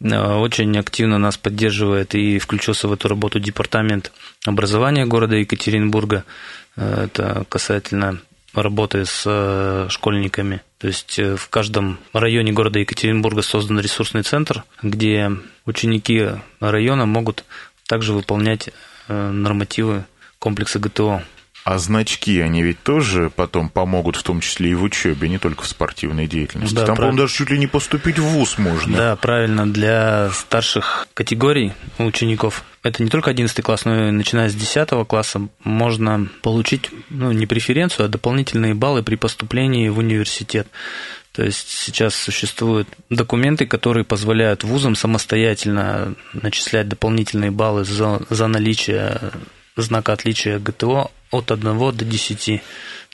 Э, 0.00 0.36
Очень 0.36 0.76
активно 0.78 1.18
нас 1.18 1.36
поддерживает 1.36 2.14
и 2.14 2.38
включился 2.38 2.88
в 2.88 2.92
эту 2.92 3.08
работу 3.08 3.38
департамент 3.38 4.12
образования 4.46 5.06
города 5.06 5.36
Екатеринбурга. 5.36 6.24
Э, 6.76 7.04
Это 7.04 7.44
касательно 7.48 8.20
работы 8.54 9.04
с 9.04 9.24
э, 9.26 9.86
школьниками. 9.90 10.62
То 10.78 10.88
есть 10.88 11.18
э, 11.18 11.36
в 11.36 11.48
каждом 11.48 11.98
районе 12.12 12.52
города 12.52 12.78
Екатеринбурга 12.78 13.42
создан 13.42 13.80
ресурсный 13.80 14.22
центр, 14.22 14.64
где 14.82 15.30
ученики 15.66 16.28
района 16.60 17.06
могут 17.06 17.44
также 17.86 18.12
выполнять 18.12 18.70
нормативы 19.08 20.04
комплекса 20.38 20.78
ГТО. 20.78 21.24
А 21.64 21.78
значки, 21.78 22.40
они 22.40 22.62
ведь 22.62 22.82
тоже 22.82 23.30
потом 23.34 23.68
помогут, 23.68 24.16
в 24.16 24.22
том 24.22 24.40
числе 24.40 24.70
и 24.70 24.74
в 24.74 24.82
учебе, 24.82 25.28
не 25.28 25.38
только 25.38 25.62
в 25.62 25.66
спортивной 25.66 26.26
деятельности. 26.26 26.74
Да, 26.74 26.86
Там, 26.86 26.96
по-моему, 26.96 27.16
правильно. 27.16 27.22
даже 27.22 27.34
чуть 27.34 27.50
ли 27.50 27.58
не 27.58 27.66
поступить 27.66 28.18
в 28.18 28.24
ВУЗ 28.24 28.58
можно. 28.58 28.96
Да, 28.96 29.16
правильно. 29.16 29.70
Для 29.70 30.30
старших 30.30 31.06
категорий 31.12 31.72
учеников 31.98 32.64
это 32.82 33.02
не 33.02 33.10
только 33.10 33.30
11 33.30 33.62
класс, 33.62 33.84
но 33.84 34.08
и 34.08 34.10
начиная 34.10 34.48
с 34.48 34.54
10 34.54 34.88
класса 35.06 35.48
можно 35.62 36.28
получить 36.42 36.90
ну, 37.10 37.30
не 37.32 37.46
преференцию, 37.46 38.06
а 38.06 38.08
дополнительные 38.08 38.74
баллы 38.74 39.02
при 39.02 39.16
поступлении 39.16 39.88
в 39.90 39.98
университет. 39.98 40.66
То 41.32 41.44
есть 41.44 41.68
сейчас 41.68 42.14
существуют 42.14 42.88
документы, 43.10 43.66
которые 43.66 44.04
позволяют 44.04 44.64
вузам 44.64 44.94
самостоятельно 44.96 46.14
начислять 46.32 46.88
дополнительные 46.88 47.50
баллы 47.50 47.84
за, 47.84 48.22
за 48.30 48.46
наличие 48.48 49.20
знака 49.76 50.12
отличия 50.12 50.58
ГТО 50.58 51.10
от 51.30 51.50
1 51.50 51.78
до 51.78 52.04
10. 52.04 52.62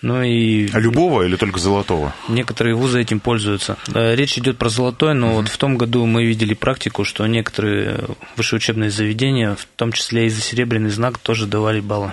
Ну 0.03 0.23
и 0.23 0.69
А 0.73 0.79
любого 0.79 1.23
или 1.23 1.37
только 1.37 1.59
золотого? 1.59 2.15
Некоторые 2.29 2.75
вузы 2.75 3.01
этим 3.01 3.19
пользуются. 3.19 3.77
Речь 3.95 4.37
идет 4.37 4.59
про 4.59 4.69
золотой, 4.69 5.15
но 5.15 5.35
вот 5.35 5.49
в 5.49 5.57
том 5.57 5.79
году 5.79 6.05
мы 6.05 6.25
видели 6.25 6.55
практику, 6.55 7.05
что 7.05 7.27
некоторые 7.27 8.01
высшеучебные 8.37 8.91
заведения, 8.91 9.55
в 9.55 9.65
том 9.77 9.93
числе 9.93 10.27
и 10.27 10.29
за 10.29 10.43
серебряный 10.43 10.91
знак, 10.91 11.19
тоже 11.19 11.47
давали 11.47 11.81
баллы. 11.81 12.13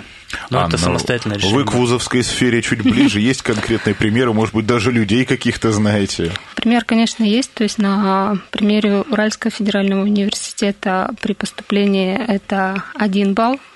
Но 0.50 0.58
Анна, 0.58 0.68
это 0.68 0.78
самостоятельное 0.78 1.36
решение. 1.36 1.58
Вы 1.58 1.64
к 1.64 1.74
вузовской 1.74 2.24
сфере 2.24 2.62
чуть 2.62 2.82
ближе. 2.82 3.20
Есть 3.20 3.42
конкретные 3.42 3.94
примеры? 3.94 4.32
Может 4.32 4.54
быть, 4.54 4.66
даже 4.66 4.90
людей 4.90 5.24
каких-то 5.24 5.70
знаете? 5.70 6.32
Пример, 6.56 6.84
конечно, 6.84 7.22
есть. 7.22 7.52
То 7.52 7.62
есть 7.62 7.78
на 7.78 8.38
примере 8.50 9.02
Уральского 9.02 9.50
федерального 9.50 10.02
университета 10.02 11.10
при 11.20 11.34
поступлении 11.34 12.18
это 12.18 12.82
один 12.94 13.34
балл 13.34 13.54
а, 13.54 13.73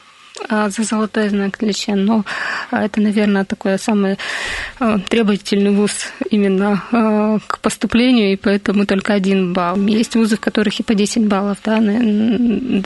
за 0.48 0.82
золотой 0.82 1.28
знак 1.28 1.56
отличия, 1.56 1.94
но 1.94 2.24
а, 2.70 2.84
это, 2.84 3.00
наверное, 3.00 3.44
такой 3.44 3.78
самый 3.78 4.18
а, 4.78 4.98
требовательный 4.98 5.70
вуз 5.70 6.12
именно 6.30 6.82
а, 6.92 7.38
к 7.46 7.58
поступлению, 7.60 8.32
и 8.32 8.36
поэтому 8.36 8.86
только 8.86 9.14
один 9.14 9.52
балл. 9.52 9.76
Есть 9.76 10.14
вузы, 10.14 10.36
в 10.36 10.40
которых 10.40 10.78
и 10.80 10.82
по 10.82 10.94
10 10.94 11.26
баллов 11.26 11.58
да, 11.64 11.78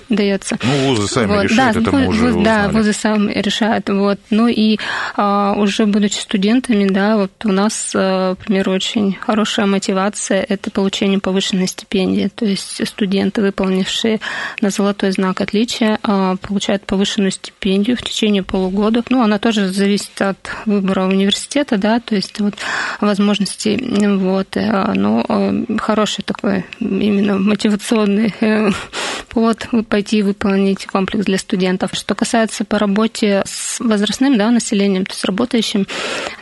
дается. 0.08 0.58
Ну, 0.62 0.88
вузы 0.88 1.08
сами 1.08 1.26
Вот, 1.26 1.42
решают, 1.44 1.74
да, 1.74 1.80
это 1.80 1.92
мы 1.92 2.06
уже 2.06 2.26
вуз- 2.26 2.32
Да, 2.32 2.38
узнали. 2.38 2.72
вузы 2.72 2.92
сами 2.92 3.32
решают. 3.32 3.88
Вот. 3.88 4.18
Ну 4.30 4.48
и 4.48 4.78
а, 5.16 5.54
уже 5.56 5.86
будучи 5.86 6.18
студентами, 6.18 6.88
да, 6.88 7.16
вот 7.16 7.32
у 7.44 7.52
нас, 7.52 7.92
а, 7.94 8.30
например, 8.30 8.70
очень 8.70 9.16
хорошая 9.20 9.66
мотивация– 9.66 10.44
это 10.48 10.70
получение 10.70 11.20
повышенной 11.20 11.68
стипендии. 11.68 12.30
То 12.34 12.46
есть 12.46 12.86
студенты, 12.88 13.42
выполнившие 13.42 14.20
на 14.60 14.70
золотой 14.70 15.12
знак 15.12 15.40
отличия, 15.40 15.98
а, 16.02 16.36
получают 16.36 16.84
повышенную 16.86 17.30
стипендию 17.30 17.41
в 17.50 18.02
течение 18.02 18.42
полугода. 18.42 19.02
Ну, 19.08 19.22
она 19.22 19.38
тоже 19.38 19.68
зависит 19.68 20.20
от 20.20 20.50
выбора 20.66 21.06
университета, 21.06 21.76
да, 21.76 22.00
то 22.00 22.14
есть 22.14 22.40
вот 22.40 22.54
возможностей, 23.00 23.76
вот. 24.16 24.56
э, 24.56 24.92
Но 24.94 25.24
э, 25.28 25.64
хороший 25.78 26.22
такой 26.22 26.64
именно 26.80 27.38
мотивационный 27.38 28.34
э, 28.40 28.70
повод 29.28 29.68
пойти 29.88 30.18
и 30.18 30.22
выполнить 30.22 30.86
комплекс 30.86 31.24
для 31.24 31.38
студентов. 31.38 31.90
Что 31.94 32.14
касается 32.14 32.64
по 32.64 32.78
работе 32.78 33.42
с 33.46 33.80
возрастным 33.80 34.36
да, 34.36 34.50
населением, 34.50 35.06
то 35.06 35.12
есть 35.12 35.24
работающим 35.24 35.86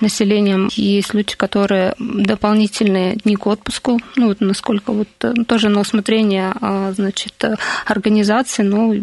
населением, 0.00 0.68
есть 0.74 1.14
люди, 1.14 1.34
которые 1.36 1.94
дополнительные 1.98 3.16
дни 3.16 3.36
к 3.36 3.46
отпуску, 3.46 4.00
ну 4.16 4.28
вот 4.28 4.40
насколько 4.40 4.92
вот 4.92 5.08
тоже 5.46 5.68
на 5.68 5.80
усмотрение, 5.80 6.52
а, 6.60 6.92
значит, 6.92 7.34
организации, 7.86 8.62
но 8.62 8.94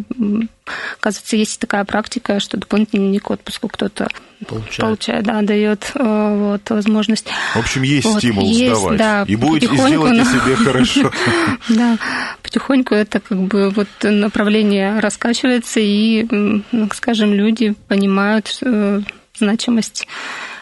м, 0.68 0.74
Оказывается, 1.00 1.36
есть 1.36 1.60
такая 1.60 1.84
практика, 1.86 2.40
что 2.40 2.58
дополнительный 2.58 3.18
к 3.20 3.30
отпуску 3.30 3.68
кто-то 3.68 4.08
Получает. 4.48 4.78
получает, 4.82 5.24
да, 5.26 5.42
дает 5.42 5.92
э, 5.96 6.36
вот, 6.38 6.70
возможность. 6.70 7.28
В 7.56 7.58
общем, 7.60 7.82
есть 7.82 8.06
Вот, 8.06 8.20
стимул 8.20 8.46
есть, 8.46 8.76
сдавать. 8.76 8.98
да, 8.98 9.26
и 9.28 9.36
будете 9.36 9.68
сделайте 9.76 10.24
но- 10.24 10.30
себе 10.32 10.56
хорошо. 10.56 11.12
Да, 11.70 11.98
потихоньку 12.44 12.94
это 12.94 13.20
как 13.20 13.38
бы 13.40 13.70
вот 13.72 13.88
направление 14.04 15.00
раскачивается, 15.00 15.80
и, 15.80 16.28
ну, 16.32 16.90
скажем, 16.94 17.34
люди 17.34 17.74
понимают 17.88 18.58
э, 18.62 19.02
значимость 19.38 20.08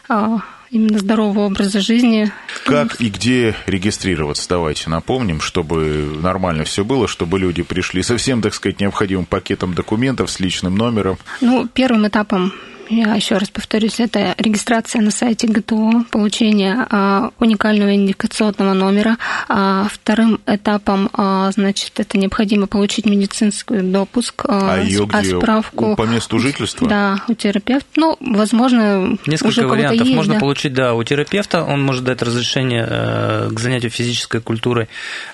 а, 0.07 0.39
именно 0.71 0.99
здорового 0.99 1.45
образа 1.45 1.79
жизни. 1.79 2.31
Как 2.65 2.99
и 3.01 3.09
где 3.09 3.55
регистрироваться? 3.65 4.47
Давайте 4.49 4.89
напомним, 4.89 5.41
чтобы 5.41 6.17
нормально 6.21 6.63
все 6.63 6.83
было, 6.83 7.07
чтобы 7.07 7.39
люди 7.39 7.63
пришли 7.63 8.03
со 8.03 8.17
всем, 8.17 8.41
так 8.41 8.53
сказать, 8.53 8.79
необходимым 8.79 9.25
пакетом 9.25 9.73
документов, 9.73 10.29
с 10.29 10.39
личным 10.39 10.75
номером. 10.75 11.17
Ну, 11.41 11.67
первым 11.67 12.07
этапом 12.07 12.53
я 12.89 13.15
еще 13.15 13.37
раз 13.37 13.49
повторюсь, 13.49 13.99
это 13.99 14.35
регистрация 14.37 15.01
на 15.01 15.11
сайте 15.11 15.47
ГТО, 15.47 16.05
получение 16.11 16.85
а, 16.89 17.31
уникального 17.39 17.95
идентификационного 17.95 18.73
номера. 18.73 19.17
А, 19.47 19.87
вторым 19.91 20.39
этапом, 20.45 21.09
а, 21.13 21.51
значит, 21.51 21.99
это 21.99 22.17
необходимо 22.17 22.67
получить 22.67 23.05
медицинский 23.05 23.81
допуск, 23.81 24.45
А 24.47 24.79
ее 24.79 25.07
а 25.11 25.21
где? 25.21 25.37
справку. 25.37 25.95
По 25.95 26.03
месту 26.03 26.39
жительства? 26.39 26.87
Да, 26.87 27.23
у 27.27 27.33
терапевта. 27.33 27.87
Ну, 27.95 28.17
возможно, 28.19 29.01
уже 29.01 29.19
Несколько 29.25 29.59
у 29.59 29.61
кого-то 29.63 29.75
вариантов 29.75 30.05
есть, 30.07 30.15
можно 30.15 30.33
да. 30.35 30.39
получить, 30.39 30.73
да, 30.73 30.93
у 30.93 31.03
терапевта, 31.03 31.63
он 31.63 31.83
может 31.83 32.03
дать 32.03 32.21
разрешение 32.21 32.85
э, 32.89 33.49
к 33.51 33.59
занятию 33.59 33.91
физической 33.91 34.41
культурой, 34.41 34.87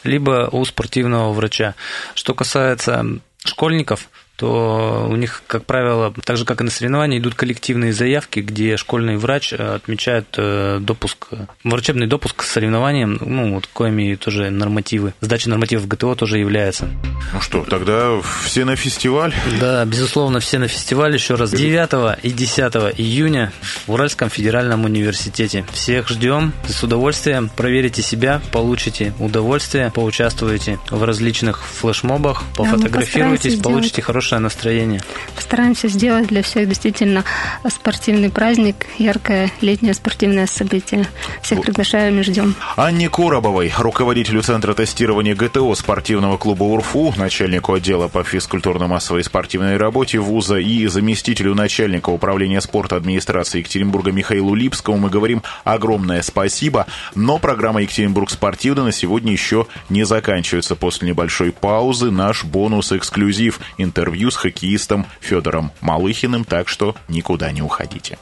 либо 0.04 0.50
у 0.52 0.64
спортивного 0.66 1.32
врача. 1.34 1.76
Что 2.16 2.34
касается 2.34 3.06
школьников, 3.44 4.10
то 4.36 5.08
у 5.10 5.16
них, 5.16 5.44
как 5.48 5.66
правило, 5.66 6.14
так 6.24 6.38
же, 6.38 6.46
как 6.46 6.62
и 6.62 6.64
на 6.64 6.72
соревновании, 6.72 7.20
идут 7.20 7.36
коллективные 7.36 7.94
заявки, 7.94 8.40
где 8.40 8.78
школьный 8.78 9.18
врач 9.18 9.54
э, 9.54 9.76
отмечает 9.76 10.26
э, 10.38 10.80
допуск, 10.82 11.28
врачебный 11.64 12.08
допуск 12.08 12.38
к 12.38 12.44
соревнованиям, 12.44 13.20
ну, 13.22 13.54
вот 13.54 13.68
коими 13.68 14.16
тоже 14.16 14.50
нормативы. 14.50 15.14
Сдача 15.22 15.50
нормативов 15.50 15.88
ГТО 15.88 16.16
тоже 16.16 16.40
является. 16.40 16.90
Ну 17.34 17.42
что, 17.42 17.64
тогда 17.64 18.20
все 18.44 18.66
на 18.66 18.76
фестиваль? 18.76 19.34
Да, 19.60 19.86
безусловно, 19.86 20.40
все 20.40 20.58
на 20.58 20.68
фестиваль 20.68 21.14
еще 21.14 21.36
раз 21.36 21.52
9 21.52 22.20
и 22.24 22.32
10 22.32 22.60
июня 22.98 23.52
в 23.86 23.92
Уральском 23.92 24.30
федеральном 24.30 24.86
университете. 24.86 25.66
Всех 25.72 26.10
ждем 26.10 26.54
с 26.68 26.84
удовольствием. 26.84 27.50
Проверите 27.56 28.02
себя, 28.02 28.42
получите 28.52 29.14
удовольствие, 29.20 29.92
поучаствуете 29.94 30.80
в 30.90 31.04
различных 31.04 31.64
флешмобах, 31.64 32.44
пофотографируйтесь, 32.56 33.60
получите 33.60 34.02
сделать. 34.02 34.06
Хорошее 34.32 34.42
настроение. 34.42 35.02
Постараемся 35.36 35.88
сделать 35.88 36.28
для 36.28 36.42
всех 36.42 36.68
действительно 36.68 37.24
спортивный 37.68 38.30
праздник, 38.30 38.86
яркое 38.98 39.52
летнее 39.62 39.94
спортивное 39.94 40.48
событие. 40.48 41.06
Всех 41.42 41.62
приглашаем 41.62 42.20
и 42.20 42.24
ждем. 42.24 42.56
Анне 42.78 43.10
Коробовой, 43.10 43.74
руководителю 43.78 44.42
Центра 44.42 44.74
тестирования 44.74 45.36
ГТО 45.36 45.76
спортивного 45.76 46.38
клуба 46.38 46.64
УРФУ, 46.64 47.14
начальнику 47.18 47.74
отдела 47.74 48.08
по 48.08 48.24
физкультурно-массовой 48.24 49.22
и 49.22 49.24
спортивной 49.24 49.78
работе 49.78 50.20
вуза 50.20 50.58
и 50.58 50.88
заместителю 50.88 51.56
начальника 51.56 52.10
управления 52.10 52.62
спорта 52.62 52.96
администрации 52.96 53.60
Екатеринбурга 53.60 54.12
Михаилу 54.12 54.56
Липскому 54.56 54.98
мы 54.98 55.10
говорим 55.10 55.44
огромное 55.64 56.22
спасибо. 56.22 56.86
Но 57.16 57.38
программа 57.38 57.82
«Екатеринбург 57.82 58.30
спортивный» 58.30 58.86
на 58.86 58.92
сегодня 58.92 59.32
еще 59.32 59.68
не 59.90 60.06
заканчивается. 60.06 60.76
После 60.76 61.10
небольшой 61.10 61.52
паузы 61.52 62.12
наш 62.12 62.44
бонус-эксклюзив– 62.46 63.60
интервью 63.78 64.11
с 64.14 64.36
хоккеистом 64.36 65.06
Федором 65.20 65.72
Малыхиным, 65.82 66.44
так 66.44 66.68
что 66.70 66.96
никуда 67.08 67.52
не 67.52 67.62
уходите. 67.62 68.18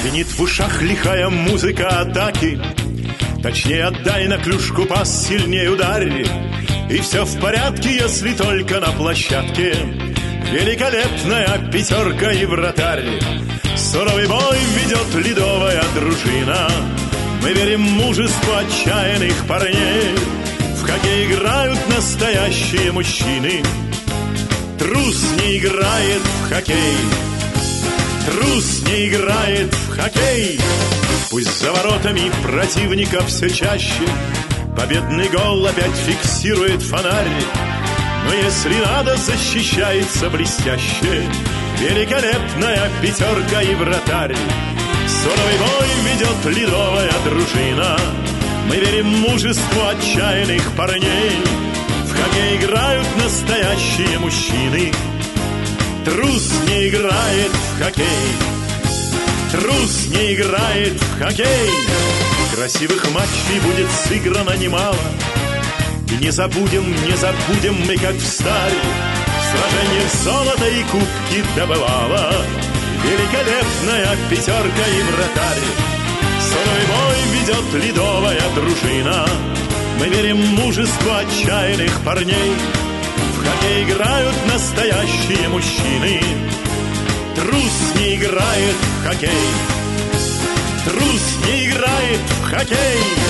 Звенит 0.00 0.26
в 0.28 0.40
ушах 0.40 0.82
лихая 0.82 1.28
музыка 1.28 2.00
атаки. 2.00 2.60
Точнее 3.42 3.84
отдай 3.84 4.26
на 4.26 4.38
клюшку 4.38 4.84
пас, 4.84 5.26
сильнее 5.26 5.70
ударь. 5.70 6.26
И 6.90 6.98
все 6.98 7.24
в 7.24 7.40
порядке, 7.40 7.94
если 7.94 8.32
только 8.32 8.80
на 8.80 8.90
площадке. 8.92 9.76
Великолепная 10.50 11.70
пятерка 11.70 12.32
и 12.32 12.46
вратарь. 12.46 13.20
Суровый 13.76 14.26
бой 14.26 14.58
ведет 14.76 15.26
ледовая 15.26 15.84
дружина 15.94 16.68
Мы 17.42 17.52
верим 17.52 17.86
в 17.86 17.90
мужество 17.90 18.58
отчаянных 18.58 19.46
парней. 19.46 20.14
В 20.76 20.82
хоккей 20.82 21.26
играют 21.26 21.78
настоящие 21.88 22.92
мужчины. 22.92 23.62
Трус 24.78 25.24
не 25.40 25.58
играет 25.58 26.22
в 26.22 26.48
хоккей. 26.48 26.96
Трус 28.26 28.82
не 28.86 29.08
играет 29.08 29.72
в 29.72 29.96
хоккей. 29.96 30.60
Пусть 31.30 31.60
за 31.60 31.72
воротами 31.72 32.30
противника 32.42 33.24
все 33.24 33.48
чаще. 33.50 34.02
Победный 34.76 35.28
гол 35.28 35.66
опять 35.66 35.96
фиксирует 36.06 36.82
фонарь. 36.82 37.28
Но 38.26 38.34
если 38.34 38.74
надо, 38.80 39.16
защищается 39.16 40.28
блестяще. 40.30 41.28
Великолепная 41.78 42.90
пятерка 43.00 43.62
и 43.62 43.74
вратарь 43.74 44.36
Суровый 45.22 45.58
бой 45.58 45.88
ведет 46.04 46.56
ледовая 46.56 47.12
дружина. 47.24 47.98
Мы 48.68 48.76
верим 48.76 49.14
в 49.14 49.30
мужество 49.30 49.90
отчаянных 49.90 50.72
парней. 50.76 51.36
В 52.04 52.12
хоккей 52.12 52.56
играют 52.56 53.06
настоящие 53.16 54.18
мужчины. 54.18 54.92
Трус 56.04 56.52
не 56.68 56.88
играет 56.88 57.50
в 57.50 57.82
хоккей. 57.82 58.28
Трус 59.52 60.06
не 60.08 60.34
играет 60.34 61.00
в 61.00 61.18
хоккей. 61.18 61.70
Красивых 62.54 63.10
матчей 63.12 63.60
будет 63.64 63.90
сыграно 63.90 64.56
немало. 64.56 64.96
И 66.10 66.24
не 66.24 66.30
забудем, 66.30 66.84
не 67.06 67.16
забудем 67.16 67.76
мы, 67.86 67.96
как 67.96 68.16
встали 68.16 69.18
сражениях 69.50 70.12
золото 70.24 70.68
и 70.68 70.82
кубки 70.84 71.44
добывала 71.56 72.32
Великолепная 73.04 74.16
пятерка 74.28 74.86
и 74.86 75.02
вратарь. 75.02 75.68
Суровый 76.40 76.86
бой 76.86 77.16
ведет 77.32 77.84
ледовая 77.84 78.42
дружина. 78.54 79.26
Мы 79.98 80.08
верим 80.08 80.36
в 80.36 80.64
мужество 80.64 81.18
отчаянных 81.18 82.00
парней. 82.04 82.54
В 83.34 83.44
хоккей 83.44 83.84
играют 83.84 84.34
настоящие 84.46 85.48
мужчины. 85.48 86.20
Трус 87.36 87.94
не 87.96 88.16
играет 88.16 88.76
в 88.76 89.06
хоккей. 89.06 89.48
Трус 90.84 91.46
не 91.46 91.66
играет 91.66 92.20
в 92.40 92.50
хоккей 92.50 93.27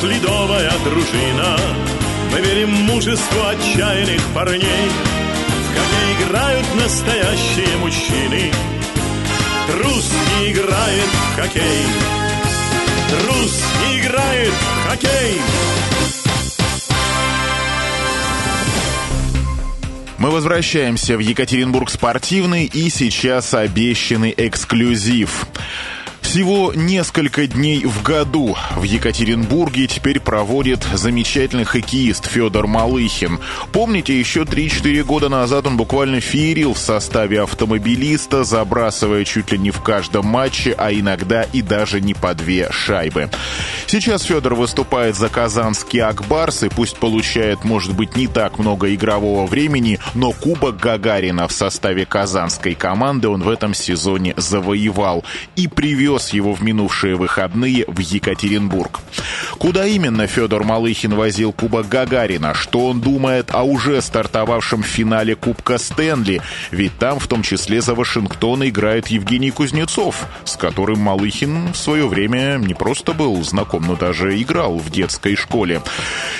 ведет 0.00 0.02
ледовая 0.02 0.70
дружина. 0.84 1.56
Мы 2.32 2.40
верим 2.40 2.74
в 2.74 2.80
мужество 2.80 3.50
отчаянных 3.50 4.22
парней. 4.34 4.90
В 5.64 5.74
хоккей 5.74 6.26
играют 6.26 6.66
настоящие 6.76 7.76
мужчины. 7.78 8.52
Трус 9.66 10.10
не 10.38 10.52
играет 10.52 11.06
в 11.06 11.36
хоккей. 11.36 11.84
Трус 13.10 13.62
не 13.82 14.00
играет 14.00 14.52
в 14.52 14.88
хоккей. 14.88 15.40
Мы 20.18 20.30
возвращаемся 20.30 21.16
в 21.16 21.20
Екатеринбург 21.20 21.88
спортивный 21.90 22.66
и 22.66 22.90
сейчас 22.90 23.54
обещанный 23.54 24.34
эксклюзив. 24.36 25.46
Всего 26.30 26.72
несколько 26.72 27.48
дней 27.48 27.84
в 27.84 28.04
году 28.04 28.56
в 28.76 28.84
Екатеринбурге 28.84 29.88
теперь 29.88 30.20
проводит 30.20 30.86
замечательный 30.94 31.64
хоккеист 31.64 32.24
Федор 32.26 32.68
Малыхин. 32.68 33.40
Помните, 33.72 34.16
еще 34.16 34.42
3-4 34.42 35.02
года 35.02 35.28
назад 35.28 35.66
он 35.66 35.76
буквально 35.76 36.20
феерил 36.20 36.74
в 36.74 36.78
составе 36.78 37.42
автомобилиста, 37.42 38.44
забрасывая 38.44 39.24
чуть 39.24 39.50
ли 39.50 39.58
не 39.58 39.72
в 39.72 39.82
каждом 39.82 40.26
матче, 40.26 40.72
а 40.78 40.92
иногда 40.92 41.42
и 41.42 41.62
даже 41.62 42.00
не 42.00 42.14
по 42.14 42.32
две 42.32 42.70
шайбы. 42.70 43.28
Сейчас 43.88 44.22
Федор 44.22 44.54
выступает 44.54 45.16
за 45.16 45.30
казанский 45.30 46.00
Акбарс 46.00 46.62
и 46.62 46.68
пусть 46.68 46.96
получает, 46.98 47.64
может 47.64 47.96
быть, 47.96 48.14
не 48.14 48.28
так 48.28 48.60
много 48.60 48.94
игрового 48.94 49.48
времени, 49.48 49.98
но 50.14 50.30
Кубок 50.30 50.76
Гагарина 50.76 51.48
в 51.48 51.52
составе 51.52 52.06
казанской 52.06 52.76
команды 52.76 53.28
он 53.28 53.42
в 53.42 53.48
этом 53.48 53.74
сезоне 53.74 54.34
завоевал 54.36 55.24
и 55.56 55.66
привез 55.66 56.19
его 56.28 56.52
в 56.52 56.62
минувшие 56.62 57.16
выходные 57.16 57.84
в 57.88 57.98
Екатеринбург. 57.98 59.00
Куда 59.58 59.86
именно 59.86 60.26
Федор 60.26 60.64
Малыхин 60.64 61.14
возил 61.14 61.52
Кубок 61.52 61.88
Гагарина? 61.88 62.54
Что 62.54 62.86
он 62.86 63.00
думает 63.00 63.50
о 63.52 63.62
уже 63.62 64.00
стартовавшем 64.00 64.82
финале 64.82 65.34
Кубка 65.34 65.78
Стэнли? 65.78 66.40
Ведь 66.70 66.96
там 66.98 67.18
в 67.18 67.26
том 67.26 67.42
числе 67.42 67.80
за 67.80 67.94
Вашингтон 67.94 68.66
играет 68.66 69.08
Евгений 69.08 69.50
Кузнецов, 69.50 70.26
с 70.44 70.56
которым 70.56 71.00
Малыхин 71.00 71.72
в 71.72 71.76
свое 71.76 72.06
время 72.06 72.56
не 72.58 72.74
просто 72.74 73.12
был 73.12 73.42
знаком, 73.42 73.86
но 73.86 73.96
даже 73.96 74.40
играл 74.40 74.78
в 74.78 74.90
детской 74.90 75.36
школе. 75.36 75.82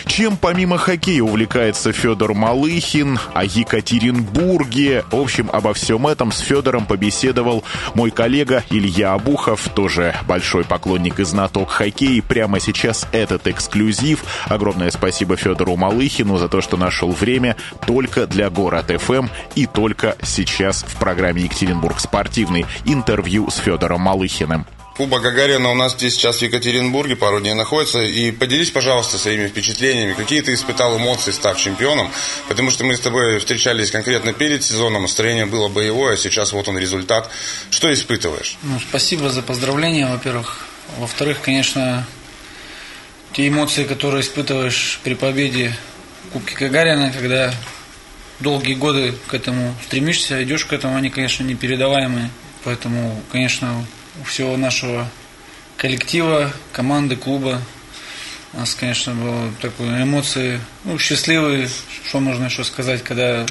Чем 0.06 0.36
помимо 0.36 0.78
хоккея 0.78 1.22
увлекается 1.22 1.92
Федор 1.92 2.34
Малыхин, 2.34 3.18
о 3.34 3.44
Екатеринбурге? 3.44 5.04
В 5.10 5.20
общем, 5.20 5.50
обо 5.52 5.74
всем 5.74 6.06
этом 6.06 6.32
с 6.32 6.40
Федором 6.40 6.86
побеседовал 6.86 7.64
мой 7.94 8.10
коллега 8.10 8.64
Илья 8.70 9.14
Абухов, 9.14 9.69
тоже 9.74 10.14
большой 10.26 10.64
поклонник 10.64 11.20
и 11.20 11.24
знаток 11.24 11.70
хоккея. 11.70 12.22
Прямо 12.22 12.60
сейчас 12.60 13.06
этот 13.12 13.46
эксклюзив. 13.46 14.24
Огромное 14.46 14.90
спасибо 14.90 15.36
Федору 15.36 15.76
Малыхину 15.76 16.36
за 16.36 16.48
то, 16.48 16.60
что 16.60 16.76
нашел 16.76 17.10
время 17.12 17.56
только 17.86 18.26
для 18.26 18.50
Город 18.50 18.90
ФМ 18.90 19.28
и 19.54 19.66
только 19.66 20.16
сейчас 20.22 20.82
в 20.82 20.96
программе 20.98 21.42
Екатеринбург 21.42 22.00
спортивный 22.00 22.66
интервью 22.84 23.50
с 23.50 23.56
Федором 23.56 24.02
Малыхиным. 24.02 24.66
Кубок 25.00 25.22
Гагарина 25.22 25.70
у 25.70 25.74
нас 25.74 25.94
здесь 25.94 26.12
сейчас 26.12 26.40
в 26.40 26.42
Екатеринбурге 26.42 27.16
пару 27.16 27.40
дней 27.40 27.54
находится. 27.54 28.02
И 28.02 28.32
поделись, 28.32 28.70
пожалуйста, 28.70 29.16
своими 29.16 29.48
впечатлениями. 29.48 30.12
Какие 30.12 30.42
ты 30.42 30.52
испытал 30.52 30.98
эмоции, 30.98 31.30
став 31.30 31.58
чемпионом? 31.58 32.10
Потому 32.48 32.70
что 32.70 32.84
мы 32.84 32.94
с 32.94 33.00
тобой 33.00 33.38
встречались 33.38 33.90
конкретно 33.90 34.34
перед 34.34 34.62
сезоном. 34.62 35.00
Настроение 35.00 35.46
было 35.46 35.68
боевое, 35.68 36.12
а 36.12 36.16
сейчас 36.18 36.52
вот 36.52 36.68
он 36.68 36.76
результат. 36.76 37.30
Что 37.70 37.90
испытываешь? 37.90 38.58
Ну, 38.62 38.78
спасибо 38.78 39.30
за 39.30 39.40
поздравления, 39.40 40.06
во-первых. 40.06 40.66
Во-вторых, 40.98 41.40
конечно, 41.40 42.06
те 43.32 43.48
эмоции, 43.48 43.84
которые 43.84 44.20
испытываешь 44.20 45.00
при 45.02 45.14
победе 45.14 45.74
в 46.28 46.32
Кубке 46.32 46.56
Гагарина, 46.56 47.10
когда 47.10 47.54
долгие 48.38 48.74
годы 48.74 49.14
к 49.28 49.32
этому 49.32 49.74
стремишься, 49.86 50.42
идешь 50.42 50.66
к 50.66 50.74
этому, 50.74 50.96
они, 50.96 51.08
конечно, 51.08 51.42
непередаваемые. 51.42 52.28
Поэтому, 52.64 53.22
конечно, 53.32 53.86
у 54.20 54.24
всего 54.24 54.56
нашего 54.56 55.08
коллектива, 55.76 56.52
команды, 56.72 57.16
клуба 57.16 57.60
у 58.52 58.58
нас, 58.58 58.74
конечно, 58.74 59.14
было 59.14 59.52
такое 59.62 60.02
эмоции, 60.02 60.60
ну, 60.84 60.98
счастливые, 60.98 61.68
что 62.04 62.18
можно 62.18 62.46
еще 62.46 62.64
сказать, 62.64 63.02
когда 63.04 63.46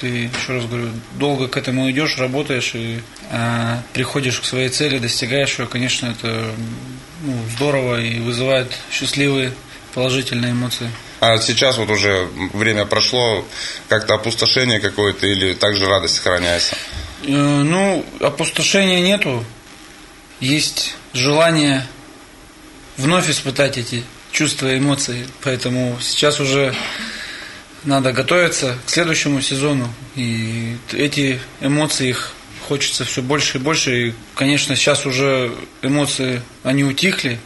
ты, 0.00 0.30
еще 0.34 0.54
раз 0.54 0.64
говорю, 0.64 0.88
долго 1.16 1.46
к 1.46 1.58
этому 1.58 1.90
идешь, 1.90 2.16
работаешь 2.16 2.70
и 2.74 3.00
а, 3.30 3.82
приходишь 3.92 4.40
к 4.40 4.44
своей 4.44 4.70
цели, 4.70 4.98
достигаешь 4.98 5.58
ее, 5.58 5.66
конечно, 5.66 6.06
это 6.06 6.52
ну, 7.22 7.36
здорово 7.54 8.00
и 8.00 8.18
вызывает 8.20 8.72
счастливые, 8.90 9.52
положительные 9.92 10.52
эмоции. 10.52 10.90
А 11.20 11.36
сейчас 11.36 11.76
вот 11.76 11.90
уже 11.90 12.28
время 12.54 12.86
прошло, 12.86 13.44
как-то 13.88 14.14
опустошение 14.14 14.80
какое-то 14.80 15.26
или 15.26 15.52
также 15.52 15.86
радость 15.86 16.14
сохраняется? 16.16 16.76
Э, 17.24 17.26
Ну, 17.62 18.06
опустошения 18.20 19.00
нету. 19.00 19.44
Есть 20.40 20.96
желание 21.12 21.86
вновь 22.96 23.30
испытать 23.30 23.78
эти 23.78 24.02
чувства 24.32 24.72
и 24.72 24.78
эмоции. 24.78 25.26
Поэтому 25.42 25.98
сейчас 26.00 26.40
уже 26.40 26.74
надо 27.84 28.12
готовиться 28.12 28.78
к 28.86 28.90
следующему 28.90 29.40
сезону. 29.40 29.92
И 30.16 30.76
эти 30.92 31.40
эмоции, 31.60 32.08
их 32.08 32.32
хочется 32.68 33.04
все 33.04 33.22
больше 33.22 33.58
и 33.58 33.60
больше. 33.60 34.08
И, 34.08 34.14
конечно, 34.34 34.76
сейчас 34.76 35.06
уже 35.06 35.54
эмоции, 35.82 36.42
они 36.62 36.84
утихли, 36.84 37.38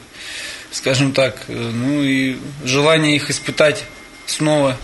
скажем 0.70 1.12
так. 1.12 1.44
Ну 1.48 2.02
и 2.02 2.36
желание 2.64 3.16
их 3.16 3.30
испытать 3.30 3.84
снова 4.26 4.78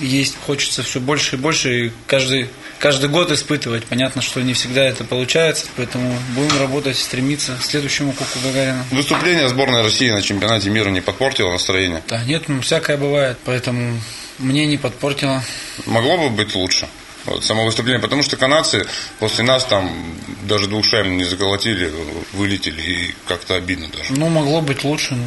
есть, 0.00 0.36
хочется 0.46 0.82
все 0.82 1.00
больше 1.00 1.36
и 1.36 1.38
больше, 1.38 1.86
и 1.86 1.92
каждый, 2.06 2.48
каждый 2.84 3.08
год 3.08 3.32
испытывать. 3.32 3.86
Понятно, 3.86 4.20
что 4.20 4.42
не 4.42 4.52
всегда 4.52 4.84
это 4.84 5.04
получается, 5.04 5.64
поэтому 5.74 6.14
будем 6.36 6.58
работать, 6.58 6.98
стремиться 6.98 7.56
к 7.58 7.64
следующему 7.64 8.12
Кубку 8.12 8.38
Гагарина. 8.40 8.84
Выступление 8.90 9.48
сборной 9.48 9.80
России 9.80 10.10
на 10.10 10.20
чемпионате 10.20 10.68
мира 10.68 10.90
не 10.90 11.00
подпортило 11.00 11.50
настроение? 11.50 12.02
Да, 12.08 12.22
нет, 12.24 12.46
ну 12.48 12.60
всякое 12.60 12.98
бывает, 12.98 13.38
поэтому 13.46 13.98
мне 14.38 14.66
не 14.66 14.76
подпортило. 14.76 15.42
Могло 15.86 16.18
бы 16.18 16.28
быть 16.28 16.54
лучше. 16.54 16.86
Вот, 17.24 17.42
само 17.42 17.64
выступление, 17.64 18.02
потому 18.02 18.22
что 18.22 18.36
канадцы 18.36 18.86
после 19.18 19.44
нас 19.44 19.64
там 19.64 19.90
даже 20.42 20.66
двух 20.66 20.84
шайб 20.84 21.06
не 21.06 21.24
заколотили, 21.24 21.90
вылетели, 22.34 22.82
и 22.82 23.14
как-то 23.26 23.54
обидно 23.54 23.88
даже. 23.88 24.12
Ну, 24.12 24.28
могло 24.28 24.60
быть 24.60 24.84
лучше, 24.84 25.14
ну, 25.14 25.24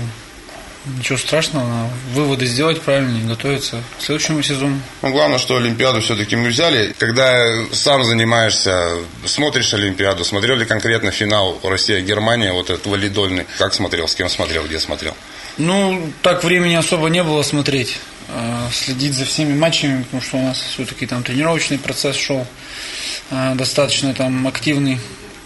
ничего 0.97 1.17
страшного, 1.17 1.67
надо 1.67 1.93
выводы 2.13 2.45
сделать 2.45 2.81
правильно 2.81 3.27
готовиться 3.27 3.81
к 3.97 4.01
следующему 4.01 4.41
сезону. 4.41 4.79
Ну, 5.01 5.11
главное, 5.11 5.37
что 5.37 5.57
Олимпиаду 5.57 6.01
все-таки 6.01 6.35
мы 6.35 6.49
взяли. 6.49 6.93
Когда 6.97 7.65
сам 7.71 8.03
занимаешься, 8.03 8.97
смотришь 9.25 9.73
Олимпиаду, 9.73 10.23
смотрел 10.23 10.55
ли 10.57 10.65
конкретно 10.65 11.11
финал 11.11 11.59
Россия-Германия, 11.63 12.53
вот 12.53 12.69
этот 12.69 12.85
валидольный, 12.87 13.45
как 13.57 13.73
смотрел, 13.73 14.07
с 14.07 14.15
кем 14.15 14.29
смотрел, 14.29 14.65
где 14.65 14.79
смотрел? 14.79 15.15
Ну, 15.57 16.11
так 16.21 16.43
времени 16.43 16.75
особо 16.75 17.09
не 17.09 17.23
было 17.23 17.41
смотреть, 17.41 17.97
э, 18.29 18.57
следить 18.71 19.13
за 19.13 19.25
всеми 19.25 19.57
матчами, 19.57 20.03
потому 20.03 20.21
что 20.21 20.37
у 20.37 20.43
нас 20.43 20.59
все-таки 20.59 21.07
там 21.07 21.23
тренировочный 21.23 21.79
процесс 21.79 22.15
шел 22.15 22.45
э, 23.31 23.55
достаточно 23.55 24.13
там 24.13 24.47
активный. 24.47 24.99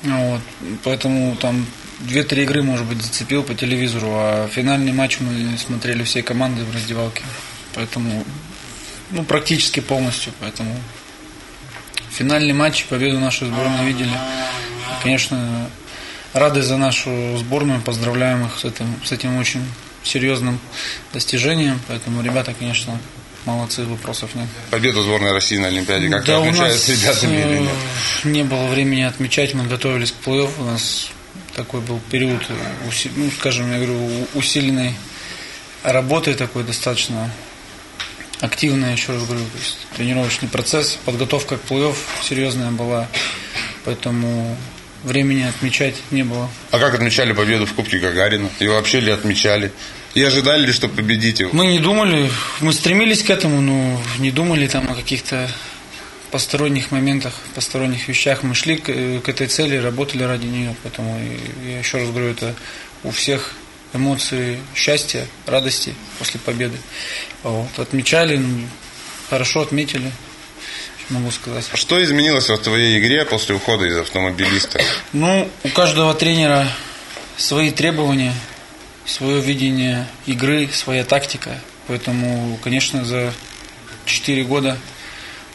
Вот. 0.04 0.42
Поэтому 0.84 1.36
там 1.36 1.66
две-три 2.02 2.44
игры, 2.44 2.64
может 2.64 2.86
быть, 2.86 3.02
зацепил 3.02 3.44
по 3.44 3.54
телевизору, 3.56 4.10
а 4.12 4.48
финальный 4.48 4.92
матч 4.92 5.20
мы 5.20 5.58
смотрели 5.58 6.04
всей 6.04 6.22
командой 6.22 6.66
в 6.66 6.74
раздевалке. 6.74 7.24
Поэтому, 7.74 8.24
ну, 9.12 9.24
практически 9.24 9.80
полностью. 9.80 10.34
Поэтому 10.40 10.76
финальный 12.12 12.54
матч, 12.54 12.86
победу 12.86 13.20
нашу 13.20 13.46
сборную 13.46 13.86
видели. 13.86 14.12
Конечно, 15.04 15.70
рады 16.34 16.62
за 16.62 16.78
нашу 16.78 17.38
сборную, 17.38 17.82
поздравляем 17.82 18.46
их 18.46 18.60
с 18.60 18.66
этим, 18.66 18.94
с 19.04 19.12
этим 19.12 19.38
очень 19.38 19.64
серьезным 20.04 20.60
достижением. 21.14 21.80
Поэтому 21.88 22.22
ребята, 22.22 22.54
конечно, 22.58 23.00
молодцы, 23.46 23.84
вопросов 23.84 24.36
нет. 24.36 24.48
Победу 24.70 25.02
сборной 25.02 25.32
России 25.32 25.58
на 25.58 25.68
Олимпиаде 25.68 26.10
как 26.10 26.26
Да, 26.26 26.38
отмечают 26.40 26.80
с 26.80 26.90
ребятами 26.90 27.36
или 27.36 27.58
э, 27.58 27.60
нет? 27.62 27.72
не 28.26 28.44
было 28.44 28.68
времени 28.68 29.02
отмечать, 29.02 29.54
мы 29.54 29.66
готовились 29.66 30.12
к 30.12 30.28
плей-офф, 30.28 30.52
у 30.60 30.64
нас 30.64 31.10
такой 31.64 31.82
был 31.82 32.00
период, 32.10 32.42
ну, 33.16 33.32
скажем, 33.40 33.72
я 33.72 33.78
говорю, 33.78 34.10
усиленной 34.34 34.96
работы 35.84 36.34
такой 36.34 36.64
достаточно 36.64 37.30
активная, 38.40 38.94
еще 38.94 39.14
раз 39.14 39.24
говорю, 39.24 39.46
то 39.46 39.58
есть 39.60 39.78
тренировочный 39.96 40.50
процесс, 40.50 40.98
подготовка 41.06 41.58
к 41.58 41.72
плей-офф 41.72 41.96
серьезная 42.24 42.72
была, 42.72 43.08
поэтому 43.86 44.58
времени 45.04 45.44
отмечать 45.44 45.96
не 46.10 46.24
было. 46.24 46.50
А 46.72 46.80
как 46.80 46.96
отмечали 46.96 47.32
победу 47.34 47.68
в 47.68 47.74
Кубке 47.74 48.00
Гагарина? 48.00 48.50
И 48.60 48.68
вообще 48.68 49.00
ли 49.00 49.12
отмечали? 49.12 49.72
И 50.16 50.24
ожидали 50.24 50.66
ли, 50.66 50.74
что 50.74 50.90
победите? 50.90 51.48
Мы 51.52 51.68
не 51.68 51.80
думали, 51.80 52.30
мы 52.60 52.74
стремились 52.74 53.22
к 53.24 53.30
этому, 53.30 53.62
но 53.62 54.02
не 54.18 54.32
думали 54.32 54.68
там 54.68 54.90
о 54.92 54.96
каких-то 54.96 55.48
посторонних 56.32 56.92
моментах, 56.92 57.34
посторонних 57.56 58.08
вещах. 58.08 58.44
Мы 58.44 58.56
шли 58.56 58.78
к, 58.78 58.90
э, 58.90 59.20
к 59.20 59.30
этой 59.30 59.48
цели, 59.48 59.76
работали 59.76 60.24
ради 60.24 60.46
нее. 60.46 60.76
Поэтому 60.84 61.20
я 61.66 61.80
еще 61.80 61.98
раз 62.00 62.10
говорю, 62.10 62.28
это 62.32 62.56
у 63.04 63.12
всех 63.12 63.54
эмоции 63.94 64.60
счастья, 64.74 65.28
радости 65.46 65.94
после 66.18 66.40
победы. 66.40 66.78
Вот. 67.44 67.68
Отмечали, 67.78 68.38
ну, 68.38 68.68
хорошо 69.30 69.62
отметили, 69.62 70.12
могу 71.10 71.32
сказать. 71.32 71.70
Что 71.74 72.02
изменилось 72.04 72.50
в 72.50 72.58
твоей 72.58 73.00
игре 73.00 73.26
после 73.26 73.56
ухода 73.56 73.86
из 73.86 73.98
автомобилиста? 73.98 74.82
Ну, 75.14 75.50
у 75.64 75.70
каждого 75.70 76.14
тренера 76.14 76.68
свои 77.38 77.72
требования, 77.72 78.34
свое 79.06 79.42
видение 79.42 80.08
игры, 80.26 80.70
своя 80.72 81.04
тактика. 81.04 81.60
Поэтому, 81.88 82.58
конечно, 82.64 83.04
за 83.04 83.34
4 84.06 84.44
года 84.44 84.78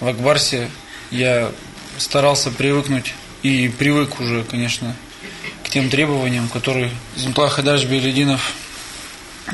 в 0.00 0.09
Акбарсе 0.09 0.70
я 1.11 1.52
старался 1.98 2.50
привыкнуть 2.50 3.14
и 3.42 3.68
привык 3.68 4.20
уже, 4.20 4.44
конечно, 4.44 4.94
к 5.64 5.70
тем 5.70 5.88
требованиям, 5.88 6.48
которые 6.48 6.90
Зумтла 7.16 7.48
Хадарж 7.48 7.85
Белединов, 7.85 8.52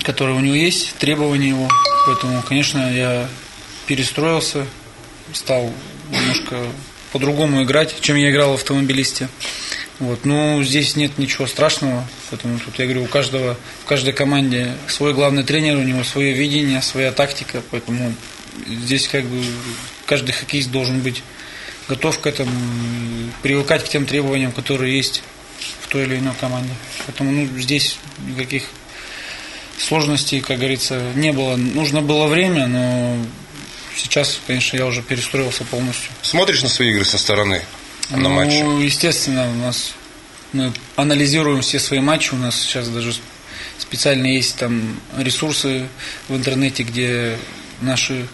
которые 0.03 0.37
у 0.37 0.41
него 0.41 0.55
есть, 0.55 0.95
требования 0.97 1.51
его. 1.51 1.69
Поэтому, 2.07 2.43
конечно, 2.43 2.93
я 2.93 3.29
перестроился, 3.87 4.67
стал 5.33 5.73
немножко 6.11 6.67
по-другому 7.13 7.63
играть, 7.63 8.01
чем 8.01 8.17
я 8.17 8.31
играл 8.31 8.53
в 8.53 8.55
автомобилисте. 8.55 9.29
Вот. 9.99 10.25
Ну, 10.25 10.63
здесь 10.63 10.97
нет 10.97 11.19
ничего 11.19 11.47
страшного, 11.47 12.07
поэтому 12.31 12.59
тут, 12.59 12.79
я 12.79 12.87
говорю, 12.87 13.05
у 13.05 13.07
каждого, 13.07 13.57
в 13.83 13.87
каждой 13.87 14.13
команде 14.13 14.73
свой 14.89 15.15
главный 15.15 15.45
тренер, 15.45 15.77
у 15.77 15.83
него 15.83 16.03
свое 16.03 16.33
видение, 16.33 16.83
своя 16.83 17.13
тактика, 17.13 17.63
поэтому 17.71 18.13
здесь 18.67 19.07
как 19.07 19.25
бы 19.25 19.45
каждый 20.13 20.33
хоккеист 20.33 20.71
должен 20.71 21.01
быть 21.01 21.23
готов 21.89 22.19
к 22.19 22.27
этому, 22.27 22.53
привыкать 23.41 23.83
к 23.83 23.89
тем 23.89 24.05
требованиям, 24.05 24.53
которые 24.53 24.95
есть 24.95 25.23
в 25.81 25.89
той 25.89 26.03
или 26.03 26.19
иной 26.19 26.35
команде. 26.39 26.75
Поэтому 27.07 27.33
ну, 27.33 27.47
здесь 27.59 27.97
никаких 28.27 28.65
сложностей, 29.79 30.43
как 30.43 30.59
говорится, 30.59 31.01
не 31.15 31.33
было. 31.33 31.57
Нужно 31.57 32.03
было 32.03 32.27
время, 32.27 32.67
но 32.67 33.17
сейчас, 33.97 34.39
конечно, 34.47 34.77
я 34.77 34.85
уже 34.85 35.01
перестроился 35.01 35.65
полностью. 35.65 36.11
Смотришь 36.21 36.63
на 36.63 36.69
свои 36.69 36.91
игры 36.91 37.07
со 37.07 37.17
стороны? 37.17 37.63
На 38.11 38.19
ну, 38.19 38.29
матчи? 38.29 38.85
естественно, 38.85 39.51
у 39.51 39.55
нас 39.55 39.95
мы 40.53 40.75
анализируем 40.97 41.63
все 41.63 41.79
свои 41.79 42.01
матчи. 42.01 42.35
У 42.35 42.37
нас 42.37 42.61
сейчас 42.61 42.87
даже 42.89 43.15
специально 43.79 44.27
есть 44.27 44.57
там 44.57 45.01
ресурсы 45.17 45.89
в 46.29 46.37
интернете, 46.37 46.83
где 46.83 47.39
наши 47.81 48.27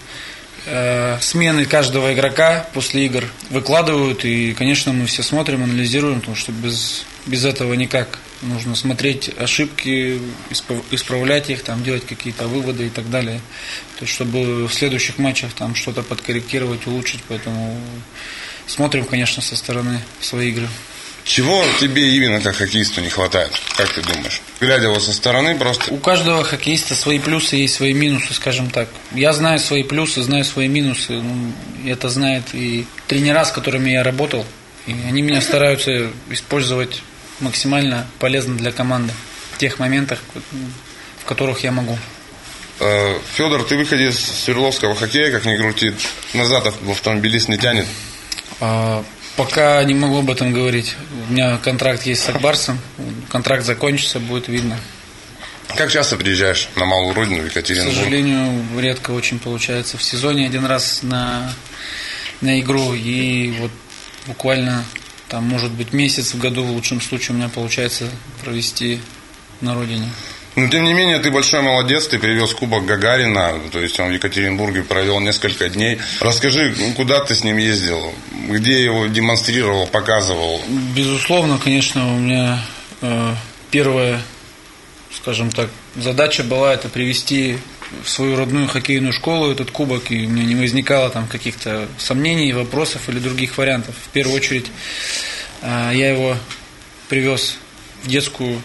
э, 0.69 1.19
смены 1.21 1.65
каждого 1.65 2.13
игрока 2.13 2.67
после 2.75 3.07
игр 3.07 3.25
выкладывают. 3.51 4.25
И, 4.25 4.53
конечно, 4.53 4.93
мы 4.93 5.07
все 5.07 5.23
смотрим, 5.23 5.65
анализируем, 5.65 6.21
потому 6.21 6.37
что 6.37 6.53
без, 6.53 7.05
без 7.27 7.45
этого 7.45 7.75
никак. 7.75 8.19
Нужно 8.43 8.77
смотреть 8.77 9.31
ошибки, 9.37 10.21
исп- 10.51 10.85
исправлять 10.91 11.51
их, 11.51 11.65
там, 11.65 11.83
делать 11.83 12.07
какие-то 12.07 12.47
выводы 12.47 12.87
и 12.87 12.91
так 12.91 13.11
далее. 13.11 13.41
То 13.99 14.05
есть, 14.05 14.15
чтобы 14.15 14.69
в 14.69 14.73
следующих 14.73 15.19
матчах 15.19 15.53
там 15.53 15.75
что-то 15.75 16.03
подкорректировать, 16.03 16.87
улучшить. 16.87 17.23
Поэтому 17.27 17.81
смотрим, 18.67 19.05
конечно, 19.05 19.43
со 19.43 19.57
стороны 19.57 20.01
свои 20.21 20.51
игры. 20.51 20.69
Чего 21.29 21.63
тебе 21.79 22.17
именно 22.17 22.41
как 22.41 22.57
хоккеисту 22.57 23.03
не 23.03 23.11
хватает? 23.11 23.53
Как 23.77 23.93
ты 23.93 24.01
думаешь? 24.01 24.41
Глядя 24.61 24.89
вот 24.89 25.03
со 25.03 25.13
стороны 25.13 25.55
просто... 25.57 25.93
У 25.93 25.99
каждого 25.99 26.43
хоккеиста 26.43 26.95
свои 26.95 27.19
плюсы 27.19 27.57
есть 27.57 27.75
свои 27.75 27.93
минусы, 27.93 28.33
скажем 28.33 28.71
так. 28.71 28.89
Я 29.13 29.35
знаю 29.35 29.59
свои 29.59 29.83
плюсы, 29.83 30.23
знаю 30.23 30.47
свои 30.47 30.69
минусы. 30.69 31.13
Ну, 31.13 31.53
Это 31.85 32.09
знает 32.09 32.45
и 32.55 32.87
тренера, 33.09 33.45
с 33.45 33.53
которыми 33.53 33.91
я 33.91 34.03
работал. 34.03 34.47
И 34.87 34.93
они 35.07 35.21
меня 35.21 35.43
стараются 35.43 36.11
использовать 36.31 37.03
максимально 37.41 38.07
полезно 38.21 38.57
для 38.57 38.73
команды 38.73 39.13
в 39.53 39.59
тех 39.59 39.79
моментах, 39.79 40.21
в 41.21 41.27
которых 41.27 41.63
я 41.63 41.73
могу. 41.73 41.99
Э, 42.81 43.19
Федор, 43.35 43.65
ты 43.65 43.77
выходишь 43.77 44.15
из 44.15 44.45
Свердловского 44.45 44.95
хоккея, 44.95 45.31
как 45.31 45.45
ни 45.45 45.59
крути, 45.59 45.93
назад 46.33 46.73
в 46.81 46.91
автомобилист 46.91 47.49
не 47.51 47.59
тянет. 47.59 47.87
Пока 49.39 49.85
не 49.85 49.95
могу 49.95 50.19
об 50.19 50.31
этом 50.31 50.53
говорить. 50.53 50.97
У 51.29 51.33
меня 51.33 51.59
контракт 51.59 52.03
есть 52.03 52.25
с 52.25 52.29
Акбарсом. 52.29 52.77
Контракт 53.29 53.65
закончится, 53.65 54.19
будет 54.19 54.49
видно. 54.49 54.77
Как 55.77 55.93
часто 55.93 56.17
приезжаешь 56.17 56.69
на 56.75 56.85
малую 56.87 57.15
родину 57.15 57.43
в 57.43 57.45
К 57.45 57.51
Екатеринбург? 57.51 57.97
сожалению, 57.97 58.65
редко 58.81 59.13
очень 59.13 59.39
получается. 59.39 59.97
В 59.97 60.03
сезоне 60.03 60.47
один 60.47 60.67
раз 60.67 61.05
на, 61.05 61.55
на 62.41 62.59
игру, 62.59 62.95
и 62.95 63.53
вот 63.61 63.71
буквально 64.27 64.85
там, 65.29 65.45
может 65.45 65.71
быть, 65.71 65.93
месяц 65.93 66.35
в 66.35 66.39
году 66.41 66.65
в 66.65 66.73
лучшем 66.73 67.01
случае 67.01 67.37
у 67.37 67.39
меня 67.39 67.49
получается 67.49 68.11
провести 68.43 69.01
на 69.61 69.75
родине. 69.75 70.09
Но 70.57 70.69
тем 70.69 70.85
не 70.85 70.93
менее, 70.93 71.19
ты 71.19 71.31
большой 71.31 71.63
молодец, 71.63 72.09
ты 72.09 72.19
привез 72.19 72.53
Кубок 72.53 72.85
Гагарина, 72.85 73.61
то 73.71 73.79
есть 73.79 73.99
он 74.01 74.09
в 74.09 74.13
Екатеринбурге 74.13 74.83
провел 74.83 75.21
несколько 75.21 75.69
дней. 75.69 75.99
Расскажи, 76.21 76.75
ну, 76.77 76.93
куда 76.95 77.25
ты 77.25 77.35
с 77.35 77.45
ним 77.45 77.59
ездил, 77.59 78.13
где 78.49 78.83
его 78.83 79.07
демонстрировал, 79.07 79.87
показывал? 79.87 80.61
Безусловно, 80.97 81.59
конечно, 81.63 82.13
у 82.13 82.19
меня 82.19 82.61
э, 83.03 83.35
первая, 83.71 84.21
скажем 85.15 85.51
так, 85.51 85.71
задача 85.95 86.43
была 86.43 86.75
это 86.75 86.89
привести 86.89 87.59
в 88.03 88.09
свою 88.09 88.37
родную 88.37 88.69
хоккейную 88.69 89.13
школу 89.13 89.51
этот 89.51 89.71
кубок, 89.71 90.11
и 90.11 90.27
у 90.27 90.29
меня 90.29 90.45
не 90.45 90.55
возникало 90.55 91.11
там 91.11 91.27
каких-то 91.27 91.89
сомнений, 91.99 92.53
вопросов 92.53 93.09
или 93.09 93.19
других 93.19 93.57
вариантов. 93.59 93.95
В 93.95 94.09
первую 94.09 94.37
очередь 94.37 94.67
э, 95.63 95.91
я 95.95 96.11
его 96.11 96.37
привез 97.09 97.57
в 98.03 98.09
детскую 98.09 98.61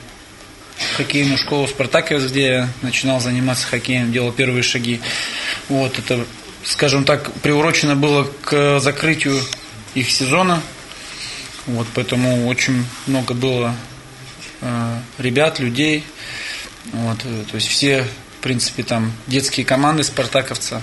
хоккейную 0.98 1.38
школу 1.38 1.68
«Спартаковец», 1.68 2.30
где 2.30 2.68
начинал 2.82 3.20
заниматься 3.20 3.68
хоккеем, 3.68 4.12
делал 4.12 4.32
первые 4.32 4.64
шаги. 4.64 5.02
Вот, 5.70 5.98
это, 6.00 6.26
скажем 6.64 7.06
так, 7.06 7.32
приурочено 7.42 7.96
было 7.96 8.30
к 8.42 8.80
закрытию 8.80 9.40
их 9.96 10.10
сезона. 10.12 10.62
Вот, 11.66 11.88
поэтому 11.94 12.48
очень 12.48 12.86
много 13.08 13.34
было 13.34 13.76
э, 14.62 15.00
ребят, 15.18 15.60
людей. 15.60 16.04
Вот, 16.92 17.20
э, 17.24 17.44
то 17.50 17.56
есть 17.56 17.68
все, 17.68 18.04
в 18.40 18.44
принципе, 18.44 18.84
там 18.84 19.14
детские 19.28 19.66
команды 19.66 20.04
спартаковца, 20.04 20.82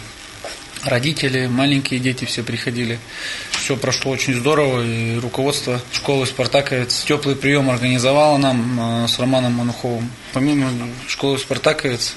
родители, 0.84 1.46
маленькие 1.46 2.00
дети 2.00 2.24
все 2.24 2.42
приходили. 2.42 2.98
Все 3.70 3.76
прошло 3.76 4.10
очень 4.10 4.34
здорово, 4.34 4.84
и 4.84 5.16
руководство 5.20 5.80
школы 5.92 6.26
«Спартаковец» 6.26 7.04
теплый 7.04 7.36
прием 7.36 7.70
организовало 7.70 8.36
нам 8.36 9.04
э, 9.04 9.06
с 9.06 9.16
Романом 9.20 9.52
Мануховым. 9.52 10.10
Помимо 10.32 10.68
школы 11.06 11.38
«Спартаковец», 11.38 12.14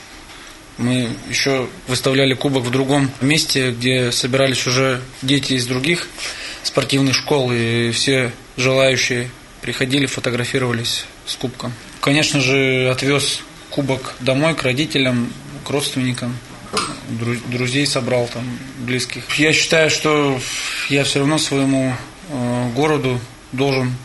мы 0.80 1.10
еще 1.30 1.68
выставляли 1.88 2.34
кубок 2.34 2.63
в 2.63 2.72
другом 2.72 3.12
месте, 3.22 3.70
где 3.70 4.12
собирались 4.12 4.66
уже 4.66 5.00
дети 5.22 5.54
из 5.54 5.68
других 5.68 6.08
спортивных 6.63 7.13
школ, 7.13 7.52
и 7.54 7.92
все 7.92 8.32
желающие 8.58 9.30
приходили, 9.62 10.08
фотографировались 10.08 11.06
с 11.28 11.36
кубком. 11.36 11.72
Конечно 12.02 12.42
же, 12.42 12.89
отвез 12.89 13.42
кубок 13.70 14.16
домой 14.22 14.56
к 14.56 14.63
родителям, 14.63 15.32
к 15.63 15.70
родственникам, 15.70 16.36
друзей 17.13 17.86
собрал 17.86 18.28
там, 18.28 18.43
близких. 18.80 19.23
Я 19.38 19.54
считаю, 19.54 19.89
что 19.89 20.39
я 20.89 21.04
все 21.04 21.19
равно 21.19 21.38
своему 21.38 21.95
э, 22.30 22.69
городу 22.76 23.19
должен, 23.52 23.95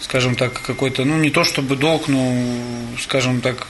скажем 0.00 0.36
так, 0.36 0.60
какой-то, 0.60 1.04
ну 1.04 1.18
не 1.18 1.30
то 1.30 1.44
чтобы 1.44 1.76
долг, 1.76 2.08
но, 2.08 2.44
скажем 3.00 3.40
так, 3.40 3.66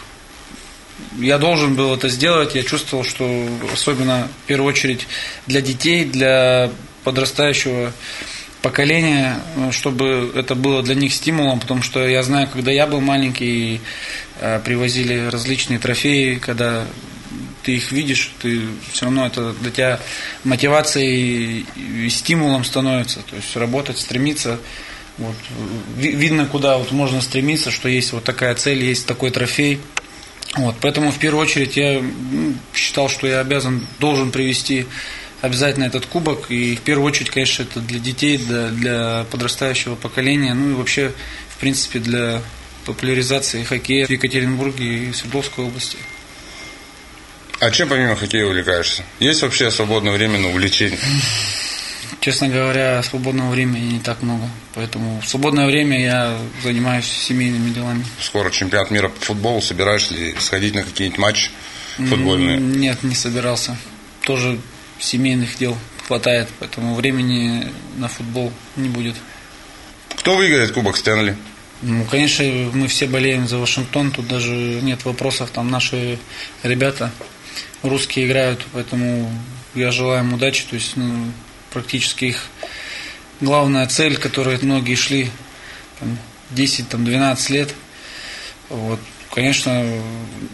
я 1.18 1.38
должен 1.38 1.74
был 1.74 1.94
это 1.94 2.08
сделать. 2.08 2.54
Я 2.54 2.62
чувствовал, 2.62 3.04
что 3.04 3.48
особенно 3.72 4.28
в 4.44 4.46
первую 4.46 4.68
очередь 4.68 5.06
для 5.46 5.60
детей, 5.60 6.04
для 6.04 6.70
подрастающего 7.04 7.92
поколения, 8.62 9.40
э, 9.56 9.70
чтобы 9.70 10.32
это 10.34 10.54
было 10.54 10.82
для 10.82 10.94
них 10.94 11.12
стимулом, 11.12 11.60
потому 11.60 11.82
что 11.82 12.06
я 12.06 12.22
знаю, 12.22 12.48
когда 12.52 12.72
я 12.72 12.86
был 12.86 13.00
маленький, 13.00 13.80
э, 14.40 14.60
привозили 14.64 15.28
различные 15.28 15.78
трофеи, 15.78 16.36
когда 16.36 16.86
ты 17.68 17.74
их 17.76 17.92
видишь, 17.92 18.30
ты 18.40 18.62
все 18.92 19.04
равно 19.04 19.26
это 19.26 19.52
для 19.52 19.70
тебя 19.70 20.00
мотивацией 20.42 21.66
и 21.76 22.08
стимулом 22.08 22.64
становится. 22.64 23.20
То 23.20 23.36
есть 23.36 23.54
работать, 23.56 23.98
стремиться. 23.98 24.58
Вот. 25.18 25.34
Ви- 25.98 26.12
Видно, 26.12 26.46
куда 26.46 26.78
вот 26.78 26.92
можно 26.92 27.20
стремиться, 27.20 27.70
что 27.70 27.90
есть 27.90 28.14
вот 28.14 28.24
такая 28.24 28.54
цель, 28.54 28.82
есть 28.82 29.04
такой 29.04 29.30
трофей. 29.30 29.80
Вот. 30.54 30.76
Поэтому 30.80 31.12
в 31.12 31.18
первую 31.18 31.42
очередь 31.42 31.76
я 31.76 32.00
ну, 32.00 32.54
считал, 32.72 33.10
что 33.10 33.26
я 33.26 33.40
обязан, 33.40 33.86
должен 34.00 34.30
привести 34.30 34.86
обязательно 35.42 35.84
этот 35.84 36.06
кубок. 36.06 36.50
И 36.50 36.74
в 36.74 36.80
первую 36.80 37.06
очередь, 37.06 37.28
конечно, 37.28 37.64
это 37.64 37.80
для 37.80 37.98
детей, 37.98 38.38
для, 38.38 38.68
для 38.68 39.26
подрастающего 39.30 39.94
поколения, 39.94 40.54
ну 40.54 40.70
и 40.70 40.72
вообще, 40.72 41.12
в 41.50 41.58
принципе, 41.58 41.98
для 41.98 42.40
популяризации 42.86 43.62
хоккея 43.62 44.06
в 44.06 44.10
Екатеринбурге 44.10 45.10
и 45.10 45.12
Свердловской 45.12 45.66
области. 45.66 45.98
А 47.60 47.70
чем 47.72 47.88
помимо 47.88 48.14
хоккея 48.14 48.46
увлекаешься? 48.46 49.02
Есть 49.18 49.42
вообще 49.42 49.70
свободное 49.70 50.12
время 50.12 50.38
на 50.38 50.48
увлечение? 50.48 50.98
Честно 52.20 52.48
говоря, 52.48 53.02
свободного 53.02 53.50
времени 53.50 53.94
не 53.94 54.00
так 54.00 54.22
много. 54.22 54.48
Поэтому 54.74 55.20
в 55.20 55.28
свободное 55.28 55.66
время 55.66 56.00
я 56.00 56.38
занимаюсь 56.62 57.06
семейными 57.06 57.70
делами. 57.70 58.04
Скоро 58.20 58.50
чемпионат 58.50 58.92
мира 58.92 59.08
по 59.08 59.20
футболу. 59.20 59.60
Собираешься 59.60 60.14
ли 60.14 60.34
сходить 60.38 60.74
на 60.74 60.84
какие-нибудь 60.84 61.18
матчи 61.18 61.50
футбольные? 61.96 62.58
Нет, 62.58 63.02
не 63.02 63.16
собирался. 63.16 63.76
Тоже 64.22 64.60
семейных 65.00 65.58
дел 65.58 65.76
хватает, 66.06 66.48
поэтому 66.60 66.94
времени 66.94 67.72
на 67.96 68.08
футбол 68.08 68.52
не 68.76 68.88
будет. 68.88 69.16
Кто 70.16 70.36
выиграет 70.36 70.72
Кубок 70.72 70.96
Стэнли? 70.96 71.36
Ну, 71.82 72.04
конечно, 72.04 72.44
мы 72.72 72.88
все 72.88 73.06
болеем 73.06 73.46
за 73.46 73.58
Вашингтон, 73.58 74.10
тут 74.10 74.26
даже 74.26 74.50
нет 74.50 75.04
вопросов, 75.04 75.50
там 75.50 75.70
наши 75.70 76.18
ребята 76.64 77.12
русские 77.82 78.26
играют, 78.26 78.64
поэтому 78.72 79.30
я 79.74 79.90
желаю 79.90 80.24
им 80.24 80.34
удачи, 80.34 80.64
то 80.68 80.74
есть 80.74 80.96
ну, 80.96 81.32
практически 81.72 82.26
их 82.26 82.44
главная 83.40 83.86
цель, 83.86 84.16
которой 84.16 84.58
многие 84.62 84.94
шли 84.94 85.30
там, 86.00 86.18
10-12 86.50 87.52
лет, 87.52 87.74
вот, 88.68 89.00
конечно, 89.30 89.84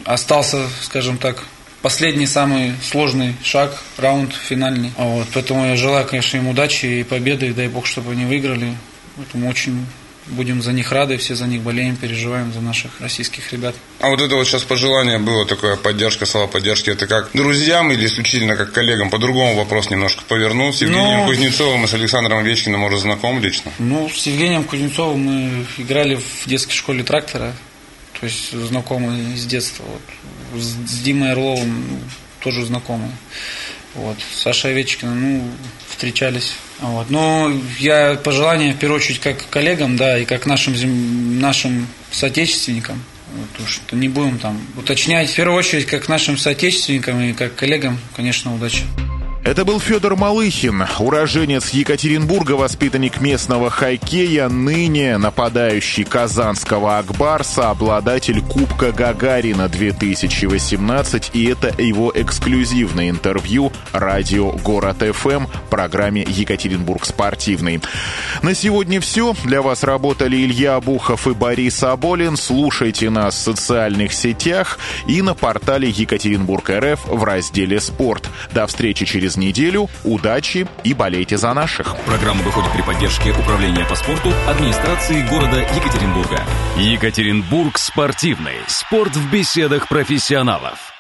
остался, 0.05 0.69
скажем 0.83 1.19
так, 1.19 1.45
последний 1.83 2.27
самый 2.27 2.73
сложный 2.83 3.35
шаг, 3.43 3.83
раунд 3.99 4.33
финальный. 4.35 4.93
Вот, 4.97 5.29
поэтому 5.35 5.67
я 5.67 5.77
желаю, 5.77 6.07
конечно, 6.07 6.39
им 6.39 6.49
удачи 6.49 6.87
и 6.87 7.03
победы, 7.03 7.49
и 7.49 7.53
дай 7.53 7.69
бог, 7.69 7.87
чтобы 7.87 8.13
они 8.13 8.25
выиграли. 8.25 8.77
Поэтому 9.17 9.49
очень 9.49 9.87
будем 10.27 10.63
за 10.63 10.73
них 10.73 10.91
рады, 10.93 11.17
все 11.17 11.35
за 11.35 11.47
них 11.47 11.63
болеем, 11.63 11.97
переживаем 11.97 12.53
за 12.53 12.61
наших 12.61 13.01
российских 13.01 13.53
ребят. 13.53 13.75
А 14.01 14.09
вот 14.09 14.21
это 14.21 14.37
вот 14.37 14.47
сейчас 14.47 14.63
пожелание 14.63 15.19
было, 15.19 15.47
такое 15.47 15.77
поддержка, 15.77 16.27
слова 16.27 16.47
поддержки, 16.47 16.91
это 16.91 17.07
как 17.07 17.31
друзьям 17.35 17.93
или 17.93 18.07
исключительно 18.07 18.57
как 18.57 18.73
коллегам? 18.73 19.11
По-другому 19.11 19.55
вопрос 19.57 19.91
немножко 19.91 20.23
повернул. 20.27 20.73
С 20.73 20.81
Евгением 20.81 21.21
Ну- 21.21 21.27
Кузнецовым 21.27 21.85
и 21.85 21.87
с 21.87 21.95
Александром 21.95 22.39
Овечкиным, 22.39 22.81
может, 22.81 23.01
знаком 23.01 23.41
лично? 23.41 23.71
Ну, 23.79 24.09
с 24.09 24.27
Евгением 24.27 24.65
Кузнецовым 24.65 25.21
мы 25.21 25.67
играли 25.79 26.17
в 26.17 26.47
детской 26.47 26.75
школе 26.75 27.03
трактора, 27.05 27.53
то 28.19 28.27
есть 28.27 28.53
знакомые 28.53 29.37
с 29.37 29.45
детства. 29.45 29.85
Вот. 29.85 30.63
С, 30.63 31.03
Димой 31.03 31.33
Орловым 31.33 31.87
ну, 31.91 31.99
тоже 32.41 32.65
знакомые. 32.65 33.13
Вот. 33.95 34.17
С 34.19 34.43
Сашей 34.43 34.71
Овечкиным, 34.73 35.21
ну, 35.21 35.51
встречались. 35.89 36.55
Вот. 36.85 37.11
Но 37.11 37.51
я 37.79 38.15
пожелание, 38.23 38.75
в 38.75 38.79
первую 38.79 38.99
очередь, 38.99 39.21
как 39.21 39.49
коллегам, 39.49 39.97
да, 39.97 40.19
и 40.19 40.25
как 40.25 40.45
нашим, 40.45 40.75
нашим 41.41 41.87
соотечественникам, 42.11 43.03
вот, 43.35 43.67
уж 43.67 43.81
не 43.93 44.09
будем 44.09 44.39
там 44.39 44.61
уточнять. 44.77 45.31
В 45.31 45.35
первую 45.35 45.59
очередь, 45.59 45.87
как 45.87 46.09
нашим 46.09 46.37
соотечественникам 46.37 47.21
и 47.23 47.33
как 47.33 47.55
коллегам, 47.55 47.99
конечно, 48.15 48.55
удачи. 48.55 48.85
Это 49.45 49.67
был 49.67 49.79
Федор 49.79 50.17
Малыхин, 50.17 50.87
уроженец 50.99 51.69
Екатеринбурга, 51.69 52.53
воспитанник 52.53 53.21
местного 53.21 53.69
хоккея, 53.69 54.49
ныне 54.49 55.19
нападающий 55.19 56.05
казанского 56.05 56.97
Акбарса, 56.97 57.69
обладатель 57.69 58.41
Кубка 58.41 58.91
Гагарина 58.91 59.69
2018, 59.69 61.33
и 61.35 61.45
это 61.45 61.75
его 61.79 62.11
эксклюзивное 62.15 63.11
интервью 63.11 63.71
радио 63.93 64.53
Город 64.53 65.05
ФМ 65.13 65.45
программе 65.75 66.23
Екатеринбург 66.23 67.05
спортивный. 67.05 67.81
На 68.43 68.55
сегодня 68.55 69.01
все. 69.01 69.35
Для 69.43 69.61
вас 69.61 69.83
работали 69.83 70.37
Илья 70.37 70.77
Абухов 70.77 71.27
и 71.27 71.35
Борис 71.35 71.83
Аболин. 71.83 72.37
Слушайте 72.37 73.11
нас 73.11 73.35
в 73.35 73.39
социальных 73.39 74.13
сетях 74.13 74.79
и 75.09 75.21
на 75.21 75.35
портале 75.35 75.89
Екатеринбург 75.89 76.71
РФ 76.71 77.07
в 77.07 77.25
разделе 77.25 77.81
«Спорт». 77.81 78.31
До 78.53 78.69
встречи 78.69 79.05
через 79.35 79.37
неделю. 79.37 79.89
Удачи 80.05 80.67
и 80.85 80.95
болейте 80.95 81.37
за 81.37 81.53
наших. 81.55 81.97
Программа 82.07 82.43
выходит 82.43 82.73
при 82.73 82.83
поддержке 82.83 83.31
Управления 83.31 83.85
по 83.85 83.95
спорту 83.95 84.33
администрации 84.47 85.27
города 85.29 85.59
Екатеринбурга. 85.59 86.43
Екатеринбург 86.77 87.79
спортивный. 87.79 88.57
Спорт 88.67 89.15
в 89.17 89.31
беседах 89.31 89.89
профессионалов. 89.89 90.94